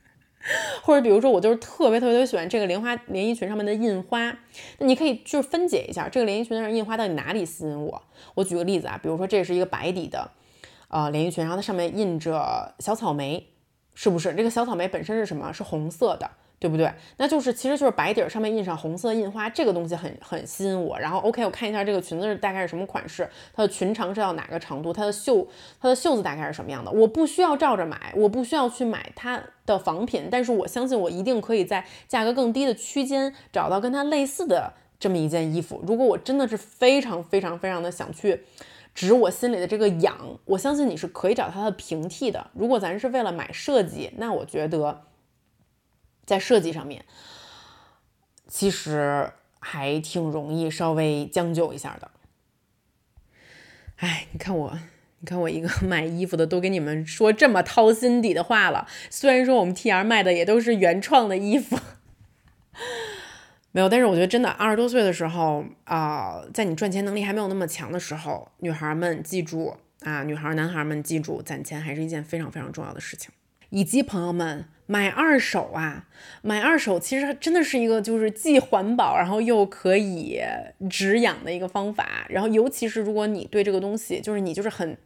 [0.82, 4.34] 或者比如说，我就是特别特别特别喜欢这个莲花连衣裙上面的印花，
[4.78, 8.02] 那你可以就是分解一下这个连衣裙上印花到底哪里吸引我。
[8.36, 10.30] 我举个例子啊，比如说这是一个白底的
[10.88, 13.46] 呃连衣裙，然后它上面印着小草莓，
[13.92, 14.32] 是不是？
[14.32, 15.52] 这个小草莓本身是什么？
[15.52, 16.30] 是红色的。
[16.60, 16.92] 对不对？
[17.18, 20.98] 那就是其实就是白底儿上面印上红色印花，这个东西很很吸引我。
[20.98, 25.46] 然后 OK，我看一下这个裙子是大概是什么款式，它的裙长是到哪个长度，它的袖
[25.80, 26.90] 它的袖子大概是什么样的。
[26.90, 35.80] 我不需要照着买，我不需要去买它的仿品，但是我相信我一定可以在价格更低的区间找到跟它类似的这么一件衣服。
[35.86, 38.42] 如果我真的是非常非常非常的想去
[38.96, 42.48] 止我心里的这个痒，我相信你是可以找它的平替的。
[42.52, 45.02] 如果咱是为了买设计，那我觉得。
[46.28, 47.06] 在设计上面，
[48.46, 52.10] 其实还挺容易稍微将就一下的。
[53.96, 54.78] 哎，你看我，
[55.20, 58.86] 你看我一个 卖衣服的都给你们说这么掏心底的话了。
[59.08, 61.78] 虽然说我们 T R 卖的也都是原创的衣服，
[63.72, 73.30] 没有，但是我觉得真的二十多岁的时候啊，在你赚钱能力还没有那么强的时候，女孩们记住啊，女孩男孩们记住，攒钱还是一件非常非常重要的事情。
[73.70, 76.06] 以及朋友们买二手啊，
[76.40, 80.40] 买二手其实真的是一个就是既环保，然后又可以
[80.88, 82.26] 止痒的一个方法。
[82.30, 84.96] 然后尤其是如果你对这个东西，就是你就是很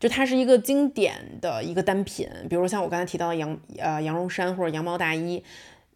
[0.00, 5.44] 就它是一个经典的一个单品，比如像我刚才提到的羊呃羊绒衫或者羊毛大衣，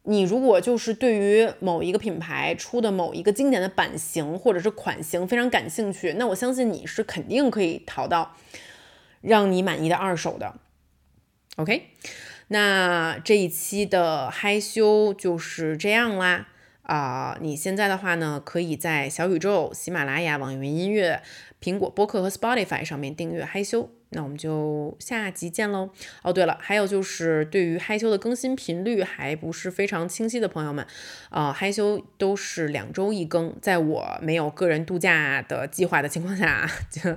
[0.04, 8.36] 你如果就是对于某一个品牌出的某一个经典的版型或者是款型非常感兴趣，那我相信你是肯定可以淘到
[9.20, 10.54] 让你满意的二手的。
[11.56, 11.88] OK，
[12.52, 16.48] 那这一期的害羞就是这样啦。
[16.82, 21.22] 啊，你现在的话呢，可以在小宇宙、喜马拉雅、网易云音乐、
[21.62, 23.92] 苹果播客和 Spotify 上面订阅害羞。
[24.12, 25.90] 那我们就下集见喽。
[26.24, 30.84] 哦，对了，还有就是对于害羞的更新频率还不是非常清晰的朋友们，
[31.28, 37.16] 啊，害羞都是两周一更，在我没有个人度假的计划的情况下， 就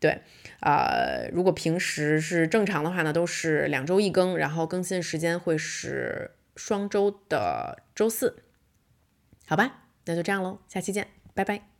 [0.00, 0.20] 对，
[0.66, 8.42] 呃，如果平时是正常的话呢，都是两周一更，然后更新时间会是双周的周四。
[9.46, 11.75] 好吧，那就这样喽，下期见，拜拜。